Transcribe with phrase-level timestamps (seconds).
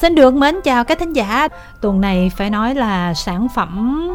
[0.00, 1.48] Xin được mến chào các thính giả.
[1.80, 4.08] Tuần này phải nói là sản phẩm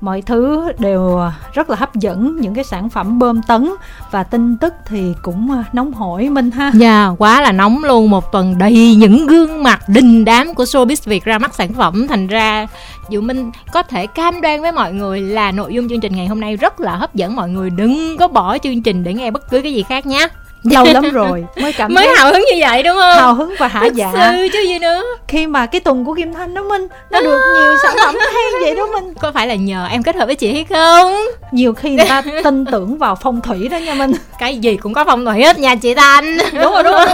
[0.00, 1.20] mọi thứ đều
[1.52, 3.70] rất là hấp dẫn những cái sản phẩm bơm tấn
[4.10, 6.70] và tin tức thì cũng ờ, nóng hổi minh ha.
[6.74, 8.10] Dạ yeah, quá là nóng luôn.
[8.10, 12.08] Một tuần đầy những gương mặt đình đám của showbiz việt ra mắt sản phẩm.
[12.08, 12.66] Thành ra
[13.08, 16.26] Dù Minh có thể cam đoan với mọi người là nội dung chương trình ngày
[16.26, 19.30] hôm nay rất là hấp dẫn mọi người đừng có bỏ chương trình để nghe
[19.30, 20.28] bất cứ cái gì khác nhé
[20.62, 23.18] lâu lắm rồi mới cảm mới hào hứng như vậy đúng không?
[23.18, 24.12] Hào hứng và hả dạ.
[24.14, 25.02] sư chứ gì nữa.
[25.28, 27.22] Khi mà cái tuần của kim thanh đó minh nó à.
[27.22, 29.14] được nhiều sản phẩm hay vậy đó minh.
[29.20, 31.14] Có phải là nhờ em kết hợp với chị hay không?
[31.52, 34.12] Nhiều khi người ta tin tưởng vào phong thủy đó nha minh.
[34.38, 36.38] Cái gì cũng có phong thủy hết nha chị thanh.
[36.52, 37.06] Đúng rồi đúng rồi.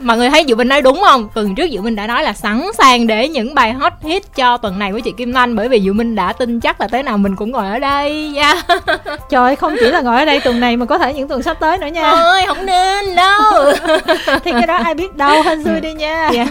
[0.00, 1.28] Mọi người thấy dự minh nói đúng không?
[1.34, 4.56] Tuần trước dự minh đã nói là sẵn sàng để những bài hot hit cho
[4.56, 7.02] tuần này với chị kim thanh bởi vì dự minh đã tin chắc là tới
[7.02, 8.66] nào mình cũng ngồi ở đây yeah.
[9.30, 11.56] trời không chỉ là ngồi ở đây tuần này mà có thể những tuần sắp
[11.60, 12.12] tới nữa nha
[12.46, 13.74] không nên đâu.
[14.44, 16.30] Thì cái đó ai biết đâu hên xui đi nha.
[16.34, 16.48] Yeah.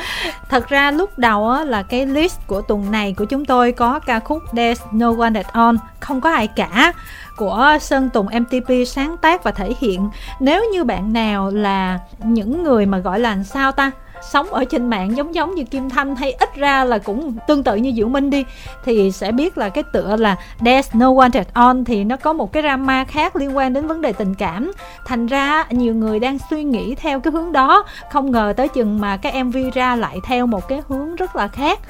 [0.48, 4.00] thật ra lúc đầu á là cái list của tuần này của chúng tôi có
[4.06, 6.92] ca khúc There's No One At All không có ai cả
[7.36, 10.10] của Sơn Tùng MTP sáng tác và thể hiện.
[10.40, 13.90] Nếu như bạn nào là những người mà gọi là sao ta
[14.22, 17.62] sống ở trên mạng giống giống như Kim Thanh hay ít ra là cũng tương
[17.62, 18.44] tự như Diệu Minh đi,
[18.84, 22.32] thì sẽ biết là cái tựa là There's No One At On thì nó có
[22.32, 24.72] một cái drama khác liên quan đến vấn đề tình cảm.
[25.06, 29.00] Thành ra nhiều người đang suy nghĩ theo cái hướng đó, không ngờ tới chừng
[29.00, 31.80] mà cái MV ra lại theo một cái hướng rất là khác.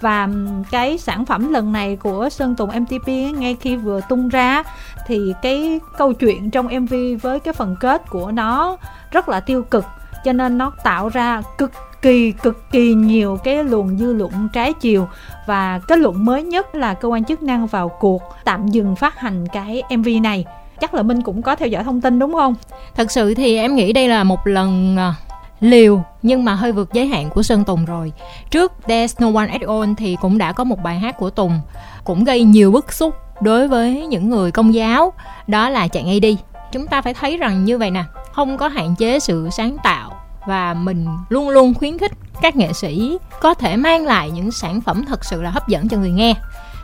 [0.00, 0.28] Và
[0.70, 4.62] cái sản phẩm lần này của Sơn Tùng MTP ngay khi vừa tung ra,
[5.06, 8.76] thì cái câu chuyện trong MV với cái phần kết của nó
[9.10, 9.84] rất là tiêu cực
[10.24, 14.72] cho nên nó tạo ra cực kỳ cực kỳ nhiều cái luồng dư luận trái
[14.72, 15.08] chiều
[15.46, 19.18] và cái luận mới nhất là cơ quan chức năng vào cuộc tạm dừng phát
[19.18, 20.44] hành cái MV này
[20.80, 22.54] chắc là Minh cũng có theo dõi thông tin đúng không?
[22.94, 25.14] Thật sự thì em nghĩ đây là một lần à,
[25.60, 28.12] liều nhưng mà hơi vượt giới hạn của Sơn Tùng rồi.
[28.50, 31.60] Trước There's No One At All thì cũng đã có một bài hát của Tùng
[32.04, 35.12] cũng gây nhiều bức xúc đối với những người công giáo
[35.46, 36.36] đó là chạy ngay đi.
[36.72, 38.04] Chúng ta phải thấy rằng như vậy nè,
[38.38, 42.12] không có hạn chế sự sáng tạo và mình luôn luôn khuyến khích
[42.42, 45.88] các nghệ sĩ có thể mang lại những sản phẩm thật sự là hấp dẫn
[45.88, 46.34] cho người nghe.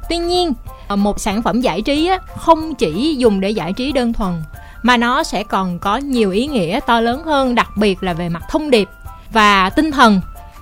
[0.09, 0.53] Tuy nhiên
[0.89, 4.43] ờ, một sản phẩm giải trí không chỉ dùng để giải trí đơn thuần,
[4.83, 8.29] mà nó sẽ còn có nhiều ý nghĩa to lớn hơn, đặc biệt là về
[8.29, 8.89] mặt thông điệp
[9.33, 10.21] và tinh thần.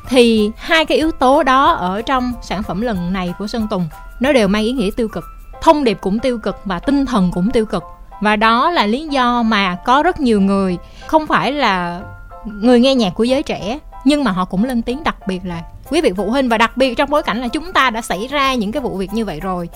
[0.09, 3.89] Thì hai cái yếu tố đó ở trong sản phẩm lần này của sơn tùng,
[4.21, 5.25] nó đều mang ý nghĩa tiêu cực.
[5.63, 7.83] Thông điệp cũng tiêu cực và tinh thần cũng tiêu cực
[8.23, 12.01] và đó là lý do mà có rất nhiều người, không phải là
[12.45, 15.63] người nghe nhạc của giới trẻ, nhưng mà họ cũng lên tiếng đặc biệt là,
[15.91, 18.29] quý vị phụ huynh, và đặc biệt trong bối cảnh là chúng ta đã xảy
[18.31, 19.69] ra những cái vụ việc như vậy rồi.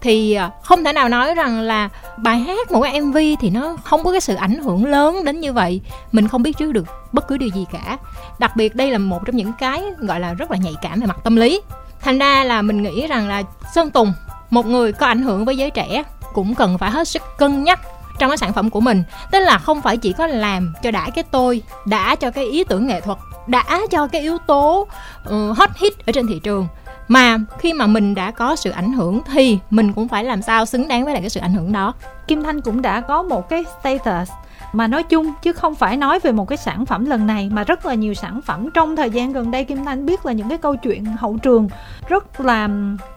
[0.00, 3.76] Thì à, không thể nào nói rằng là bài hát, một cái mv thì nó
[3.84, 5.80] không có cái sự ảnh hưởng lớn đến như vậy.
[6.12, 7.98] Mình không biết trước được bất cứ điều gì cả.
[8.38, 11.06] Đặc biệt đây là một trong những cái, gọi là, rất là nhạy cảm về
[11.06, 11.60] mặt tâm lý.
[12.00, 13.42] Thành ra là mình nghĩ rằng là
[13.74, 14.12] sơn tùng,
[14.50, 16.02] một người có ảnh hưởng với giới trẻ
[16.34, 17.80] cũng cần phải hết sức cân nhắc
[18.18, 19.02] trong cái sản phẩm của mình.
[19.30, 22.64] Tức là không phải chỉ có làm cho đã cái tôi đã cho cái ý
[22.64, 24.88] tưởng nghệ thuật đã cho cái yếu tố
[25.28, 26.66] uh, hot hit ở trên thị trường.
[27.08, 30.66] Mà khi mà mình đã có sự ảnh hưởng thì mình cũng phải làm sao
[30.66, 31.92] xứng đáng với lại cái sự ảnh hưởng đó.
[32.26, 34.30] Kim Thanh cũng đã có một cái status
[34.74, 37.64] mà nói chung chứ không phải nói về một cái sản phẩm lần này mà
[37.64, 40.48] rất là nhiều sản phẩm trong thời gian gần đây Kim Thanh biết là những
[40.48, 41.68] cái câu chuyện hậu trường
[42.08, 42.68] rất là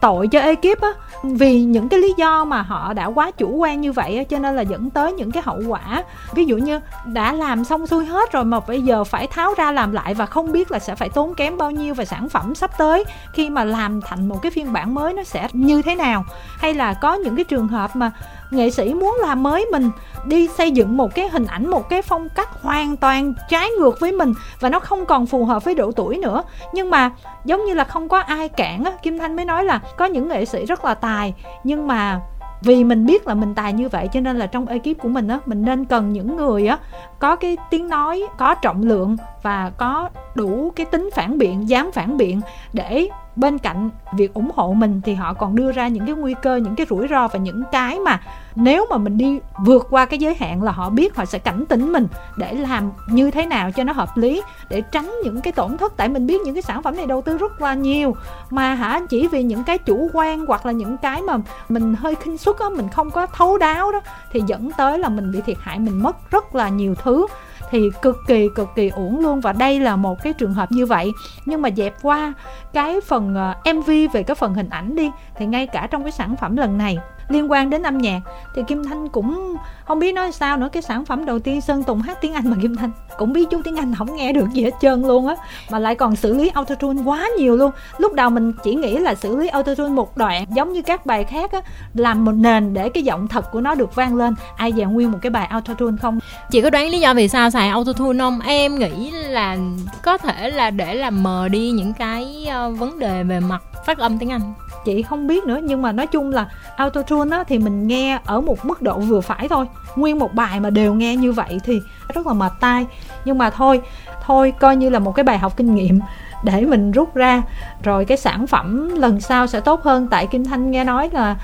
[0.01, 0.89] tội cho ekip á.
[1.23, 4.39] Vì những cái lý do mà họ đã quá chủ quan như vậy á, cho
[4.39, 6.03] nên là dẫn tới những cái hậu quả.
[6.33, 9.71] Ví dụ như đã làm xong xuôi hết rồi mà bây giờ phải tháo ra
[9.71, 12.55] làm lại và không biết là sẽ phải tốn kém bao nhiêu và sản phẩm
[12.55, 13.03] sắp tới
[13.33, 16.25] khi mà làm thành một cái phiên bản mới nó sẽ như thế nào.
[16.57, 18.11] Hay là có những cái trường hợp mà
[18.51, 19.89] nghệ sĩ muốn làm mới mình,
[20.25, 23.99] đi xây dựng một cái hình ảnh, một cái phong cách hoàn toàn trái ngược
[23.99, 26.43] với mình và nó không còn phù hợp với độ tuổi nữa.
[26.73, 27.11] Nhưng mà
[27.45, 30.27] giống như là không có ai cản á, kim thanh mới nói là có những
[30.27, 32.21] nghệ sĩ rất là tài, nhưng mà
[32.61, 35.27] vì mình biết là mình tài như vậy cho nên là trong ekip của mình
[35.27, 36.77] á, mình nên cần những người á,
[37.19, 41.91] có cái tiếng nói, có trọng lượng và có đủ cái tính phản biện, dám
[41.91, 42.41] phản biện
[42.73, 46.35] để bên cạnh việc ủng hộ mình thì họ còn đưa ra những cái nguy
[46.41, 48.21] cơ, những cái rủi ro và những cái mà
[48.55, 51.65] nếu mà mình đi vượt qua cái giới hạn là họ biết họ sẽ cảnh
[51.65, 52.07] tỉnh mình
[52.37, 55.93] để làm như thế nào cho nó hợp lý, để tránh những cái tổn thất.
[55.97, 58.15] Tại mình biết những cái sản phẩm này đầu tư rất là nhiều
[58.49, 61.37] mà hả, chỉ vì những cái chủ quan hoặc là những cái mà
[61.69, 64.01] mình hơi khinh suất á, mình không có thấu đáo đó
[64.31, 67.27] thì dẫn tới là mình bị thiệt hại, mình mất rất là nhiều thứ
[67.71, 70.85] thì cực kỳ cực kỳ uổng luôn và đây là một cái trường hợp như
[70.85, 71.11] vậy.
[71.45, 72.33] Nhưng mà dẹp qua
[72.73, 76.11] cái phần ờ, MV về cái phần hình ảnh đi, thì ngay cả trong cái
[76.11, 76.97] sản phẩm lần này
[77.29, 78.19] liên quan đến âm nhạc,
[78.55, 80.69] thì kim thanh cũng không biết nói sao nữa.
[80.71, 83.49] Cái sản phẩm đầu tiên sơn tùng hát tiếng anh mà kim thanh cũng biết
[83.49, 85.35] chút tiếng anh không nghe được gì hết trơn luôn á.
[85.69, 87.71] Mà lại còn xử lý autotune quá nhiều luôn.
[87.97, 91.23] Lúc đầu mình chỉ nghĩ là xử lý autotune một đoạn, giống như các bài
[91.23, 91.61] khác á,
[91.93, 94.35] làm một nền để cái giọng thật của nó được vang lên.
[94.55, 96.19] Ai dàn nguyên một cái bài autotune không?
[96.51, 98.39] Chị có đoán lý do vì sao xài autotune không?
[98.45, 99.57] Em nghĩ là
[100.03, 103.97] có thể là để làm mờ đi những cái ờ, vấn đề về mặt phát
[103.97, 104.53] âm tiếng anh.
[104.85, 108.19] Chị không biết nữa, nhưng mà nói chung là auto tune á thì mình nghe
[108.25, 109.65] ở một mức độ vừa phải thôi.
[109.95, 111.81] Nguyên một bài mà đều nghe như vậy thì
[112.13, 112.85] rất là mệt tai
[113.25, 113.81] nhưng mà thôi
[114.25, 115.99] thôi coi như là một cái bài học kinh nghiệm
[116.43, 117.41] để mình rút ra.
[117.83, 120.07] Rồi cái sản phẩm lần sau sẽ tốt hơn.
[120.07, 121.35] Tại kim thanh nghe nói là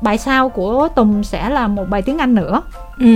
[0.00, 2.62] bài sau của tùng sẽ là một bài tiếng anh nữa
[3.00, 3.06] Ừ,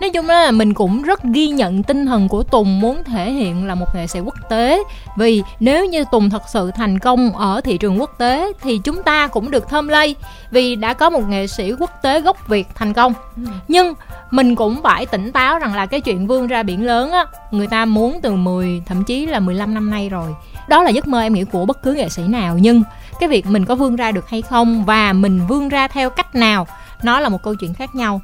[0.00, 3.66] nói chung là mình cũng rất ghi nhận tinh thần của Tùng muốn thể hiện
[3.66, 4.82] là một nghệ sĩ quốc tế
[5.16, 9.02] vì nếu như Tùng thật sự thành công ở thị trường quốc tế thì chúng
[9.02, 10.16] ta cũng được thơm lây
[10.50, 13.12] vì đã có một nghệ sĩ quốc tế gốc Việt thành công.
[13.36, 13.42] Ừ.
[13.68, 13.94] Nhưng
[14.30, 17.66] mình cũng phải tỉnh táo rằng là cái chuyện vươn ra biển lớn á, người
[17.66, 20.30] ta muốn từ 10 thậm chí là 15 năm nay rồi.
[20.68, 22.82] Đó là giấc mơ em nghĩ của bất cứ nghệ sĩ nào nhưng
[23.20, 26.34] cái việc mình có vươn ra được hay không và mình vươn ra theo cách
[26.34, 26.66] nào
[27.02, 28.20] nó là một câu chuyện khác nhau.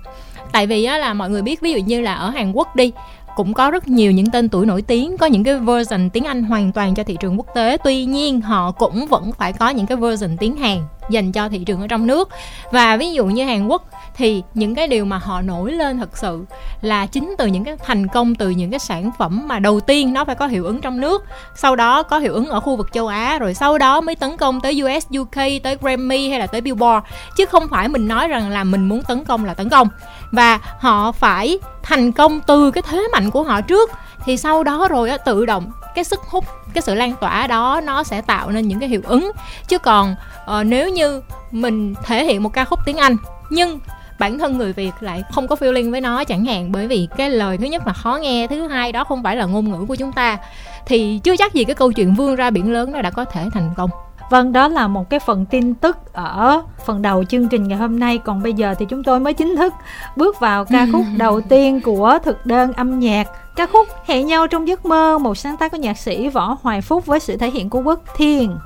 [0.52, 2.92] Tại vì á, là mọi người biết ví dụ như là ở Hàn Quốc đi
[3.36, 6.44] cũng có rất nhiều những tên tuổi nổi tiếng có những cái version tiếng Anh
[6.44, 7.76] hoàn toàn cho thị trường quốc tế.
[7.84, 10.78] Tuy nhiên họ cũng vẫn phải có những cái version tiếng Hàn
[11.10, 12.28] dành cho thị trường ở trong nước.
[12.72, 13.82] Và ví dụ như Hàn Quốc
[14.16, 16.44] thì những cái điều mà họ nổi lên thật sự
[16.80, 20.12] là chính từ những cái thành công từ những cái sản phẩm mà đầu tiên
[20.12, 21.24] nó phải có hiệu ứng trong nước,
[21.54, 24.36] sau đó có hiệu ứng ở khu vực châu Á, rồi sau đó mới tấn
[24.36, 27.06] công tới US UK tới Grammy hay là tới Billboard.
[27.36, 29.88] Chứ không phải mình nói rằng là mình muốn tấn công là tấn công.
[30.32, 33.90] Và họ phải thành công từ cái thế mạnh của họ trước,
[34.24, 36.44] thì sau đó rồi á, tự động cái sức hút
[36.74, 39.30] cái sự lan tỏa đó nó sẽ tạo nên những cái hiệu ứng.
[39.68, 40.14] Chứ còn
[40.44, 43.16] uh, nếu như mình thể hiện một ca khúc tiếng Anh
[43.50, 43.78] nhưng
[44.18, 47.30] bản thân người Việt lại không có feeling với nó chẳng hạn bởi vì cái
[47.30, 49.94] lời thứ nhất là khó nghe thứ hai đó không phải là ngôn ngữ của
[49.94, 50.38] chúng ta
[50.86, 53.48] thì chưa chắc gì cái câu chuyện vươn ra biển lớn nó đã có thể
[53.54, 53.90] thành công.
[54.30, 58.00] Vâng, đó là một cái phần tin tức ở phần đầu chương trình ngày hôm
[58.00, 58.18] nay.
[58.18, 59.74] Còn bây giờ thì chúng tôi mới chính thức
[60.16, 64.46] bước vào ca khúc đầu tiên của thực đơn âm nhạc Ca khúc Hẹn nhau
[64.46, 67.50] trong giấc mơ, một sáng tác của nhạc sĩ Võ Hoài Phúc với sự thể
[67.50, 68.56] hiện của Quốc Thiên.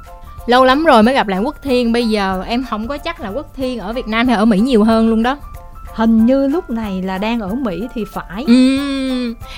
[0.46, 3.28] Lâu lắm rồi mới gặp lại Quốc Thiên, bây giờ em không có chắc là
[3.28, 5.36] Quốc Thiên ở Việt Nam hay ở Mỹ nhiều hơn luôn đó.
[5.94, 8.44] Hình như lúc này là đang ở mỹ thì phải.
[8.46, 8.78] Ừ.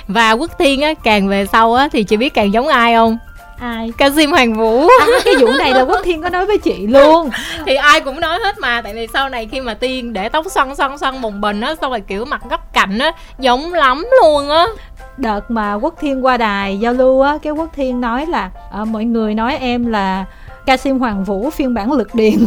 [0.08, 3.18] và quốc thiên á càng về sau á thì chị biết càng giống ai không?
[3.60, 3.92] Ai?
[3.98, 4.88] Kazim Hoàng Vũ.
[5.00, 7.30] À, cái vụ này là Quốc Thiên có nói với chị luôn.
[7.66, 10.46] Thì ai cũng nói hết mà tại vì sau này khi mà Tiên để tóc
[10.50, 14.06] xoăn xoăn xoăn bồng bình á xong rồi kiểu mặt góc cạnh á giống lắm
[14.22, 14.66] luôn á
[15.16, 18.50] đợt mà Quốc Thiên qua đài giao lưu á cái Quốc Thiên nói là
[18.82, 20.24] uh, mọi người nói em là
[20.66, 22.46] ca sim hoàng vũ phiên bản lực điện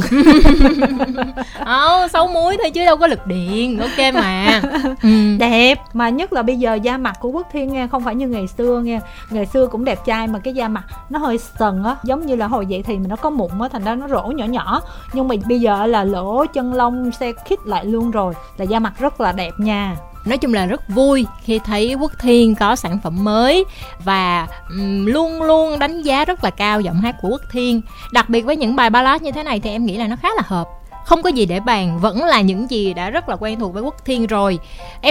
[1.62, 4.62] oh, xấu muối thôi chứ đâu có lực điện ok mà.
[5.03, 5.38] Ừ.
[5.39, 8.27] đẹp mà nhất là bây giờ da mặt của quốc thiên nghe không phải như
[8.27, 9.00] ngày xưa nghe.
[9.29, 12.35] Ngày xưa cũng đẹp trai mà cái da mặt nó hơi sần á giống như
[12.35, 14.81] là hồi dậy thì mà nó có mụn á thành ra nó rỗ nhỏ nhỏ.
[15.13, 18.79] Nhưng mà bây giờ là lỗ chân lông xe khít lại luôn rồi là da
[18.79, 19.95] mặt rất là đẹp nha
[20.25, 23.66] nói chung là rất vui khi thấy quốc thiên có sản phẩm mới
[24.04, 27.81] và um, luôn luôn đánh giá rất là cao giọng hát của quốc thiên.
[28.12, 30.30] Đặc biệt với những bài ballad như thế này thì em nghĩ là nó khá
[30.36, 30.68] là hợp
[31.06, 33.84] không có gì để bàn, vẫn là những gì đã rất là quen thuộc với
[33.84, 34.60] quốc thiên rồi.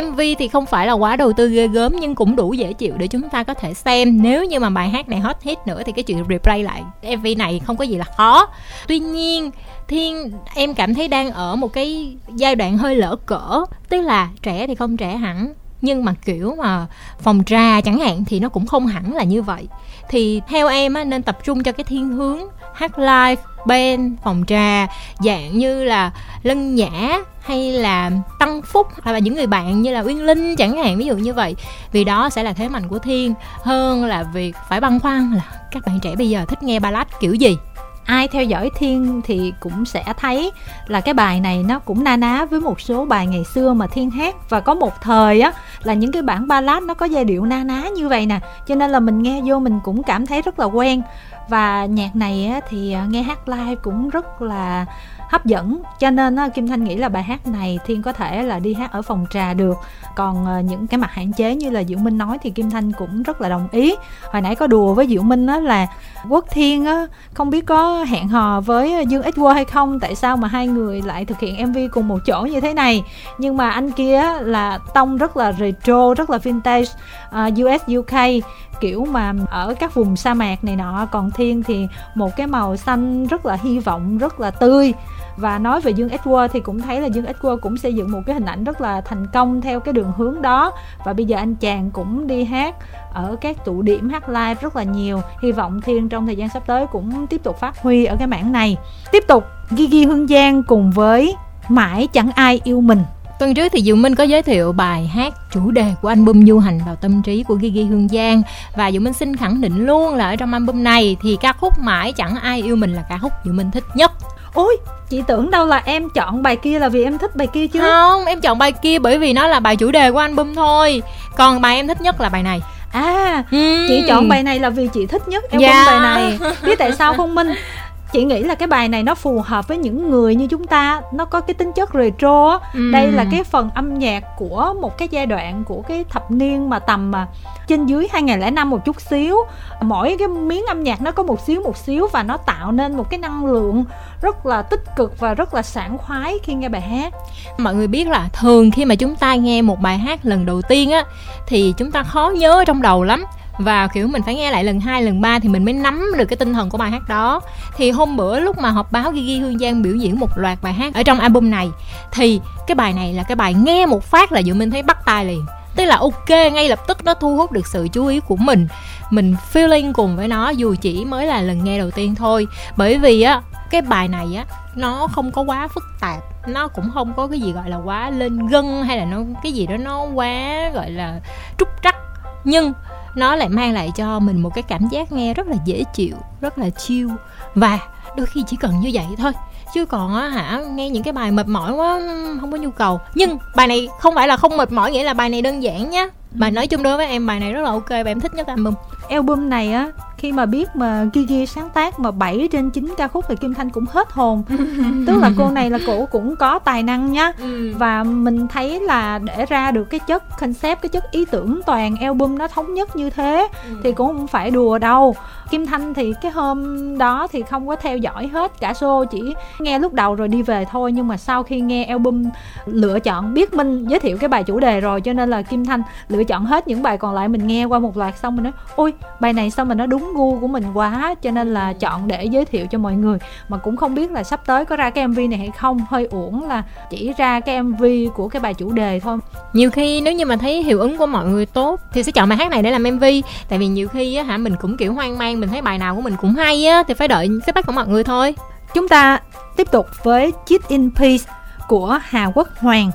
[0.02, 2.94] Mv thì không phải là quá đầu tư ghê gớm, nhưng cũng đủ dễ chịu
[2.96, 4.22] để chúng ta có thể xem.
[4.22, 6.82] Nếu như mà bài hát này hot hit nữa thì cái chuyện replay lại
[7.16, 8.48] mv này không có gì là khó.
[8.88, 9.50] Tuy nhiên,
[9.88, 14.28] thiên, em cảm thấy đang ở một cái giai đoạn hơi lỡ cỡ, tức là
[14.42, 16.86] trẻ thì không trẻ hẳn nhưng mà kiểu mà
[17.20, 19.68] phòng trà chẳng hạn thì nó cũng không hẳn là như vậy.
[20.08, 22.40] Thì theo em á, nên tập trung cho cái thiên hướng
[22.74, 24.86] hát live band phòng trà
[25.18, 26.10] dạng như là
[26.42, 30.56] lân nhã hay là tăng phúc hay là những người bạn như là uyên linh
[30.56, 31.56] chẳng hạn ví dụ như vậy.
[31.92, 35.42] Vì đó sẽ là thế mạnh của thiên hơn là việc phải băn khoăn là
[35.70, 37.56] các bạn trẻ bây giờ thích nghe ballad kiểu gì
[38.04, 40.50] ai theo dõi thiên thì cũng sẽ thấy
[40.86, 43.86] là cái bài này nó cũng na ná với một số bài ngày xưa mà
[43.86, 44.34] thiên hát.
[44.48, 47.64] Và có một thời á là những cái bản ballad nó có giai điệu na
[47.64, 48.40] ná như vậy nè.
[48.66, 51.02] Cho nên là mình nghe vô mình cũng cảm thấy rất là quen.
[51.48, 54.86] Và nhạc này á, thì à, nghe hát live cũng rất là
[55.28, 55.82] hấp dẫn.
[55.98, 58.92] Cho nên Kim Thanh nghĩ là bài hát này Thiên có thể là đi hát
[58.92, 59.76] ở phòng trà được.
[60.16, 62.92] Còn ờ, những cái mặt hạn chế như là Diệu Minh nói thì Kim Thanh
[62.92, 63.96] cũng rất là đồng ý.
[64.32, 65.86] Hồi nãy có đùa với Diệu Minh đó là
[66.28, 70.14] Quốc Thiên á không biết có hẹn hò với ờ, Dương ích hay không tại
[70.14, 73.02] sao mà hai người lại thực hiện MV cùng một chỗ như thế này?
[73.38, 76.90] Nhưng mà anh kia là tông rất là retro rất là vintage
[77.30, 78.44] ờ, uh, US UK
[78.80, 82.76] kiểu mà ở các vùng sa mạc này nọ, còn thiên thì một cái màu
[82.76, 84.92] xanh rất là hy vọng, rất là tươi.
[85.36, 88.20] Và nói về Dương Edward thì cũng thấy là Dương Edward cũng xây dựng một
[88.26, 90.72] cái hình ảnh rất là thành công theo cái đường hướng đó.
[91.04, 92.74] Và bây giờ anh chàng cũng đi hát
[93.12, 95.20] ở các tụ điểm hát live rất là nhiều.
[95.42, 98.26] Hy vọng thiên trong thời gian sắp tới cũng tiếp tục phát huy ở cái
[98.26, 98.76] mảng này.
[99.12, 101.34] Tiếp tục Gigi Hương Giang cùng với
[101.68, 103.02] mãi chẳng ai yêu mình.
[103.38, 106.58] Tuần trước thì Diệu Minh có giới thiệu bài hát chủ đề của album Du
[106.58, 108.42] hành vào tâm trí của Gigi Hương Giang
[108.76, 111.72] và Diệu Minh xin khẳng định luôn là ở trong album này thì ca khúc
[111.78, 114.12] mãi chẳng ai yêu mình là ca khúc Diệu Minh thích nhất.
[114.54, 114.76] Ôi,
[115.10, 117.80] chị tưởng đâu là em chọn bài kia là vì em thích bài kia chứ
[117.80, 121.02] Không, em chọn bài kia bởi vì nó là bài chủ đề của album thôi.
[121.36, 122.60] Còn bài em thích nhất là bài này.
[122.92, 123.88] À, uhm.
[123.88, 125.86] chị chọn bài này là vì chị thích nhất album yeah.
[125.86, 126.38] bài này.
[126.62, 127.54] Biết tại sao không Minh?
[128.14, 131.00] chị nghĩ là cái bài này nó phù hợp với những người như chúng ta.
[131.12, 132.90] Nó có cái tính chất retro ừ.
[132.92, 136.70] đây là cái phần âm nhạc của một cái giai đoạn của cái thập niên
[136.70, 137.26] mà tầm mà
[137.66, 139.36] trên dưới 2005 một chút xíu.
[139.80, 142.96] Mỗi cái miếng âm nhạc nó có một xíu một xíu và nó tạo nên
[142.96, 143.84] một cái năng lượng
[144.22, 147.14] rất là tích cực và rất là sảng khoái khi nghe bài hát.
[147.58, 150.62] Mọi người biết là thường khi mà chúng ta nghe một bài hát lần đầu
[150.62, 151.04] tiên á
[151.46, 153.24] thì chúng ta khó nhớ trong đầu lắm
[153.58, 156.24] và, kiểu, mình phải nghe lại lần hai, lần ba thì mình mới nắm được
[156.24, 157.40] cái tinh thần của bài hát đó.
[157.76, 160.72] Thì hôm bữa lúc mà họp báo Gigi Hương Giang biểu diễn một loạt bài
[160.72, 161.70] hát ở trong album này,
[162.12, 164.98] thì cái bài này là cái bài nghe một phát là dự minh thấy bắt
[165.04, 165.46] tai liền.
[165.76, 168.68] Tức là ok, ngay lập tức nó thu hút được sự chú ý của mình.
[169.10, 172.46] Mình feeling cùng với nó, dù chỉ mới là lần nghe đầu tiên thôi.
[172.76, 174.44] Bởi vì á, cái bài này á,
[174.76, 176.48] nó không có quá phức tạp.
[176.48, 179.52] Nó cũng không có cái gì gọi là quá lên gân hay là nó, cái
[179.52, 181.20] gì đó nó quá gọi là
[181.58, 181.96] trúc trắc.
[182.44, 182.72] Nhưng
[183.14, 186.16] nó lại mang lại cho mình một cái cảm giác nghe rất là dễ chịu,
[186.40, 187.10] rất là chill.
[187.54, 187.78] Và
[188.16, 189.32] đôi khi chỉ cần như vậy thôi.
[189.74, 192.00] Chứ còn á hả, nghe những cái bài mệt mỏi quá
[192.40, 193.00] không có nhu cầu.
[193.14, 195.90] Nhưng bài này không phải là không mệt mỏi, nghĩa là bài này đơn giản
[195.90, 196.08] nhá.
[196.34, 198.46] Mà nói chung đối với em, bài này rất là ok và em thích nhất
[198.46, 198.74] album.
[199.10, 199.90] Album này á
[200.24, 203.54] khi mà biết mà Gigi sáng tác mà 7 trên 9 ca khúc thì Kim
[203.54, 204.42] Thanh cũng hết hồn
[205.06, 207.72] tức là cô này là cổ cũng có tài năng nhá ừ.
[207.78, 211.96] và mình thấy là để ra được cái chất concept cái chất ý tưởng toàn
[211.96, 213.76] album nó thống nhất như thế ừ.
[213.84, 215.14] thì cũng không phải đùa đâu
[215.50, 219.34] Kim Thanh thì cái hôm đó thì không có theo dõi hết cả show chỉ
[219.58, 222.24] nghe lúc đầu rồi đi về thôi nhưng mà sau khi nghe album
[222.66, 225.64] lựa chọn biết Minh giới thiệu cái bài chủ đề rồi cho nên là Kim
[225.64, 228.44] Thanh lựa chọn hết những bài còn lại mình nghe qua một loạt xong mình
[228.44, 231.72] nói ôi bài này sao mà nó đúng gu của mình quá cho nên là
[231.72, 233.18] chọn để giới thiệu cho mọi người.
[233.48, 236.06] Mà cũng không biết là sắp tới có ra cái mv này hay không hơi
[236.10, 239.18] uổng là chỉ ra cái mv của cái bài chủ đề thôi.
[239.52, 242.28] Nhiều khi nếu như mà thấy hiệu ứng của mọi người tốt thì sẽ chọn
[242.28, 243.04] bài hát này để làm mv
[243.48, 245.94] tại vì nhiều khi á hả mình cũng kiểu hoang mang mình thấy bài nào
[245.94, 248.34] của mình cũng hay á thì phải đợi feedback của mọi người thôi.
[248.74, 249.20] Chúng ta
[249.56, 251.24] tiếp tục với Cheat in Peace
[251.68, 252.90] của Hà Quốc Hoàng.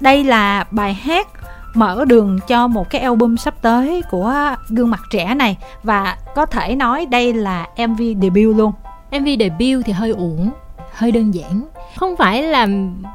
[0.00, 1.28] Đây là bài hát
[1.74, 6.46] mở đường cho một cái album sắp tới của gương mặt trẻ này và có
[6.46, 8.72] thể nói đây là MV debut luôn.
[9.10, 10.50] MV debut thì hơi uổng,
[10.92, 11.62] hơi đơn giản.
[11.96, 12.68] Không phải là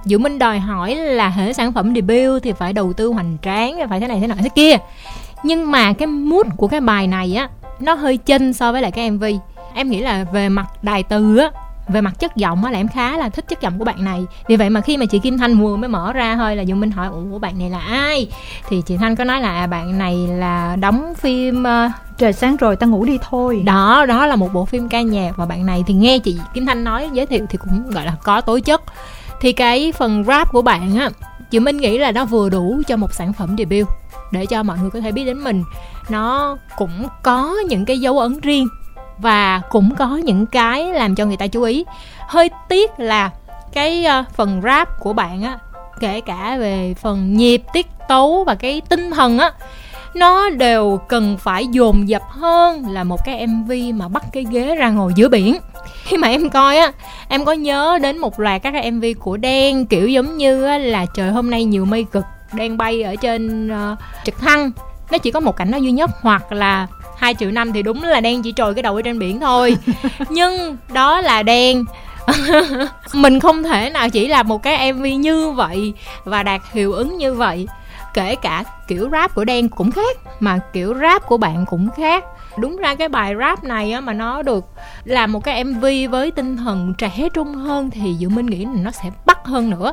[0.03, 3.89] Diệu Minh đòi hỏi là hệ sản phẩm debut thì phải đầu tư hoành tráng,
[3.89, 4.77] phải thế này thế nọ thế kia.
[5.43, 7.49] Nhưng mà cái mood của cái bài này á
[7.79, 9.23] nó hơi chênh so với lại cái MV.
[9.73, 11.51] Em nghĩ là về mặt đài từ á
[11.89, 14.25] về mặt chất giọng á là em khá là thích chất giọng của bạn này.
[14.47, 16.79] Vì vậy mà khi mà chị Kim Thanh vừa mới mở ra thôi là Dương
[16.79, 18.27] Minh hỏi ủa bạn này là ai?
[18.67, 22.57] Thì chị Thanh có nói là à, bạn này là đóng phim uh, trời sáng
[22.57, 23.61] rồi ta ngủ đi thôi.
[23.65, 26.65] Đó đó là một bộ phim ca nhạc và bạn này thì nghe chị Kim
[26.65, 28.81] Thanh nói giới thiệu thì cũng gọi là có tố chất.
[29.41, 31.09] Thì cái phần rap của bạn á
[31.51, 33.87] chị Minh nghĩ là nó vừa đủ cho một sản phẩm debut
[34.31, 35.63] để cho mọi người có thể biết đến mình.
[36.09, 38.67] Nó cũng có những cái dấu ấn riêng
[39.21, 41.85] và cũng có những cái làm cho người ta chú ý.
[42.27, 43.29] Hơi tiếc là
[43.73, 45.57] cái ờ, phần rap của bạn á
[45.99, 49.51] kể cả về phần nhịp tiết tấu và cái tinh thần á
[50.13, 54.75] nó đều cần phải dồn dập hơn là một cái mv mà bắt cái ghế
[54.75, 55.57] ra ngồi giữa biển.
[56.03, 56.91] Khi mà em coi á
[57.27, 60.77] em có nhớ đến một loạt các cái mv của đen kiểu giống như á,
[60.77, 64.71] là trời hôm nay nhiều mây cực đang bay ở trên uh, trực thăng.
[65.11, 66.87] Nó chỉ có một cảnh đó duy nhất hoặc là
[67.19, 69.77] hai triệu năm thì đúng là đen chỉ trồi cái đầu ở trên biển thôi.
[70.29, 71.85] Nhưng đó là đen.
[73.13, 77.17] Mình không thể nào chỉ là một cái mv như vậy và đạt hiệu ứng
[77.17, 77.67] như vậy.
[78.13, 82.23] Kể cả kiểu rap của đen cũng khác mà kiểu rap của bạn cũng khác.
[82.57, 84.65] Đúng ra cái bài rap này á mà nó được
[85.03, 88.71] làm một cái mv với tinh thần trẻ trung hơn thì dự minh nghĩ là
[88.75, 89.91] nó sẽ bắt hơn nữa.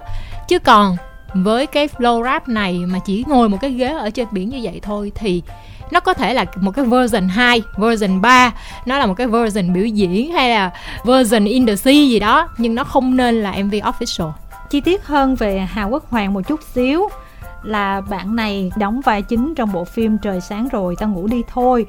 [0.48, 0.96] Chứ còn
[1.34, 4.60] với cái flow rap này mà chỉ ngồi một cái ghế ở trên biển như
[4.62, 5.42] vậy thôi thì
[5.90, 8.52] nó có thể là một cái version 2, version 3
[8.86, 10.70] nó là một cái version biểu diễn hay là
[11.04, 14.32] version in the sea gì đó nhưng nó không nên là MV official.
[14.70, 17.08] Chi tiết hơn về Hà Quốc Hoàng một chút xíu.
[17.62, 21.42] Là bạn này đóng vai chính trong bộ phim Trời sáng rồi ta ngủ đi
[21.48, 21.86] thôi.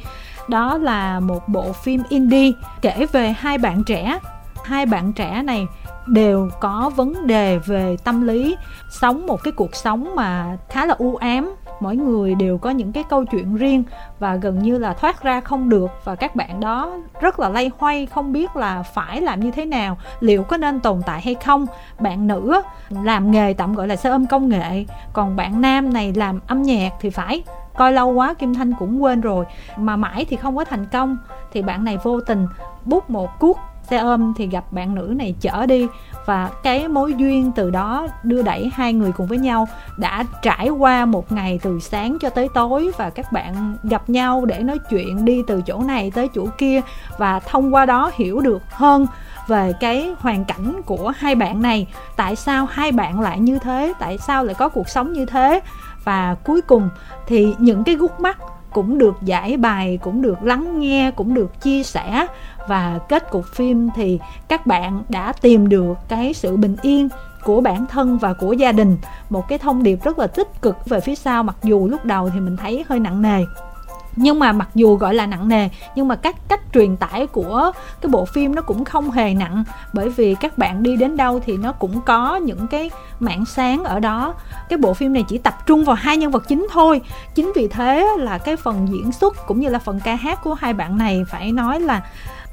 [0.47, 2.51] Đó là một bộ phim indie
[2.81, 4.19] kể về hai bạn trẻ.
[4.65, 5.67] Hai bạn trẻ này
[6.07, 8.55] đều có vấn đề về tâm lý
[8.89, 12.91] sống một cái cuộc sống mà khá là u ám mỗi người đều có những
[12.91, 13.83] cái câu chuyện riêng
[14.19, 15.91] và gần như là thoát ra không được.
[16.03, 16.91] Và các bạn đó
[17.21, 20.79] rất là lay hoay, không biết là phải làm như thế nào, liệu có nên
[20.79, 21.65] tồn tại hay không.
[21.99, 26.13] Bạn nữ làm nghề tạm gọi là xe ôm công nghệ, còn bạn nam này
[26.13, 27.43] làm âm nhạc thì phải.
[27.77, 29.45] Coi lâu quá, kim thanh cũng quên rồi.
[29.77, 31.17] Mà mãi thì không có thành công.
[31.51, 32.47] Thì bạn này vô tình
[32.85, 35.87] bút một cuốc xe ôm thì gặp bạn nữ này chở đi
[36.27, 39.67] và cái mối duyên từ đó đưa đẩy hai người cùng với nhau
[39.97, 44.45] đã trải qua một ngày từ sáng cho tới tối và các bạn gặp nhau
[44.45, 46.81] để nói chuyện đi từ chỗ này tới chỗ kia
[47.17, 49.07] và thông qua đó hiểu được hơn
[49.47, 51.87] về cái hoàn cảnh của hai bạn này.
[52.15, 53.93] Tại sao hai bạn lại như thế?
[53.99, 55.59] Tại sao lại có cuộc sống như thế?
[56.03, 56.89] Và cuối cùng
[57.27, 58.37] thì những cái gút mắt
[58.77, 62.27] cũng được giải bài, cũng được lắng nghe, cũng được chia sẻ.
[62.67, 67.09] Và kết cục phim thì các bạn đã tìm được cái sự bình yên
[67.43, 68.97] của bản thân và của gia đình.
[69.29, 72.29] Một cái thông điệp rất là tích cực về phía sau, mặc dù lúc đầu
[72.29, 73.43] thì mình thấy hơi nặng nề
[74.17, 77.71] nhưng mà mặc dù gọi là nặng nề, nhưng mà các cách truyền tải của
[78.01, 79.63] cái bộ phim nó cũng không hề nặng.
[79.93, 83.83] Bởi vì các bạn đi đến đâu thì nó cũng có những cái mảng sáng
[83.83, 84.33] ở đó.
[84.69, 87.01] Cái bộ phim này chỉ tập trung vào hai nhân vật chính thôi.
[87.35, 90.53] Chính vì thế là cái phần diễn xuất cũng như là phần ca hát của
[90.53, 92.01] hai bạn này phải nói là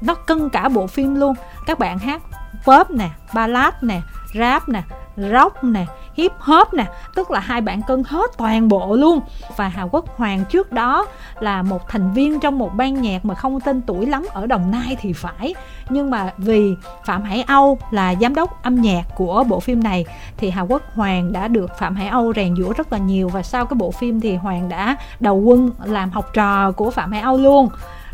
[0.01, 1.33] nó cân cả bộ phim luôn.
[1.65, 2.21] Các bạn hát
[2.65, 4.01] pop nè, ballad nè,
[4.33, 4.83] rap nè,
[5.17, 9.19] rock nè hip hop nè, tức là hai bạn cân hết toàn bộ luôn.
[9.55, 11.05] Và Hà Quốc Hoàng trước đó
[11.39, 14.71] là một thành viên trong một ban nhạc mà không tên tuổi lắm ở Đồng
[14.71, 15.55] Nai thì phải.
[15.89, 20.05] Nhưng mà vì Phạm Hải Âu là giám đốc âm nhạc của bộ phim này,
[20.37, 23.29] thì Hà Quốc Hoàng đã được Phạm Hải Âu rèn giũa rất là nhiều.
[23.29, 27.11] Và sau cái bộ phim thì Hoàng đã đầu quân làm học trò của Phạm
[27.11, 27.69] Hải Âu luôn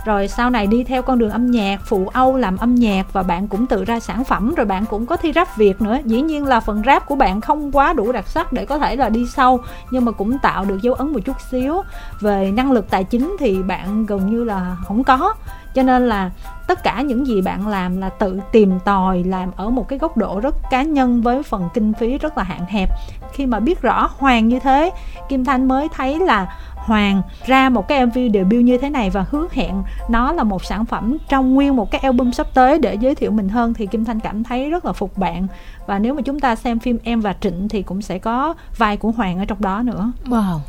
[0.06, 3.24] rồi sau này đi theo con đường âm nhạc, phụ Âu làm âm nhạc và
[3.24, 5.98] bạn cũng tự ra sản phẩm, rồi bạn cũng có thi rap Việt nữa.
[6.06, 8.96] Dĩ nhiên là phần rap của bạn không quá đủ đặc sắc để có thể
[8.96, 9.60] là đi sâu,
[9.92, 11.82] nhưng mà cũng tạo được dấu ấn một chút xíu.
[12.20, 15.34] Về năng lực tài chính thì bạn gần như là không có.
[15.74, 16.32] Cho nên là
[16.68, 20.18] tất cả những gì bạn làm là tự tìm tòi, làm ở một cái góc
[20.18, 22.90] độ rất cá nhân với phần kinh phí rất là hạn hẹp.
[23.34, 24.92] Khi mà biết rõ hoàng như thế,
[25.30, 29.26] kim thanh mới thấy là Hoàng ra một cái MV debut như thế này và
[29.32, 32.96] hứa hẹn nó là một sản phẩm trong nguyên một cái album sắp tới để
[32.96, 35.48] giới thiệu mình hơn thì Kim Thanh cảm thấy rất là phục bạn
[35.88, 38.98] và nếu mà chúng ta xem phim Em và Trịnh thì cũng sẽ có vai
[38.98, 40.12] của Hoàng ở trong đó nữa.
[40.26, 40.60] Wow.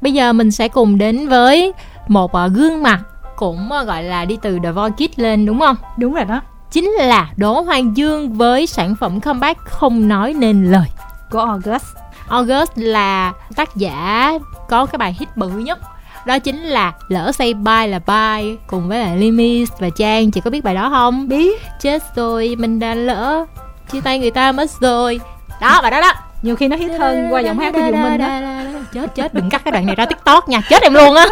[0.00, 1.72] Bây giờ mình sẽ cùng đến với
[2.08, 3.00] một uh, gương mặt
[3.36, 5.76] cũng uh, gọi là đi từ The Voice Kids lên đúng không?
[5.96, 6.40] Đúng rồi đó.
[6.70, 10.88] Chính là Đỗ Hoàng Dương với sản phẩm comeback không nói nên lời
[11.30, 11.96] của August.
[12.28, 14.32] August là tác giả
[14.68, 15.78] có cái bài hit bự nhất.
[16.26, 20.30] Đó chính là lỡ say bye là bye cùng với lại Limis và Trang.
[20.30, 21.28] Chị có biết bài đó không?
[21.28, 21.62] Biết.
[21.80, 23.44] Chết rồi mình đã lỡ
[23.92, 25.20] chia tay người ta mất rồi.
[25.60, 26.12] Đó bài đó đó
[26.46, 28.26] nhiều khi nó hit hơn qua giọng hát của Diệu Minh đó
[28.92, 30.60] chết chết đừng cắt cái đoạn này ra tiktok nha.
[30.70, 31.26] Chết em luôn á.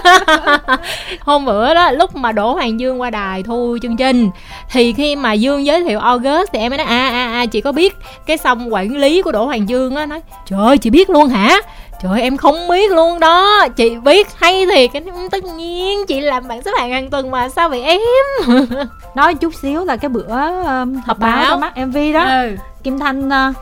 [1.21, 4.31] Hôm bữa đó lúc mà đỗ hoàng dương qua đài thu chương trình
[4.71, 7.61] thì khi mà dương giới thiệu august thì em mới nói à à à chị
[7.61, 7.97] có biết
[8.27, 10.07] cái xong quản lý của đỗ hoàng dương á?
[10.07, 11.61] Nói trời ơi chị biết luôn hả?
[12.03, 13.69] Trời em không biết luôn đó.
[13.77, 14.91] Chị biết hay thiệt.
[14.93, 18.01] Cái tất nhiên chị làm bạn xếp hạng hàng tuần mà sao vậy em?
[19.15, 20.27] Nói chút xíu là cái bữa
[20.65, 21.51] um, họp báo.
[21.51, 22.25] ra mắt mv đó.
[22.25, 22.57] Ừ.
[22.83, 23.57] kim thanh uh,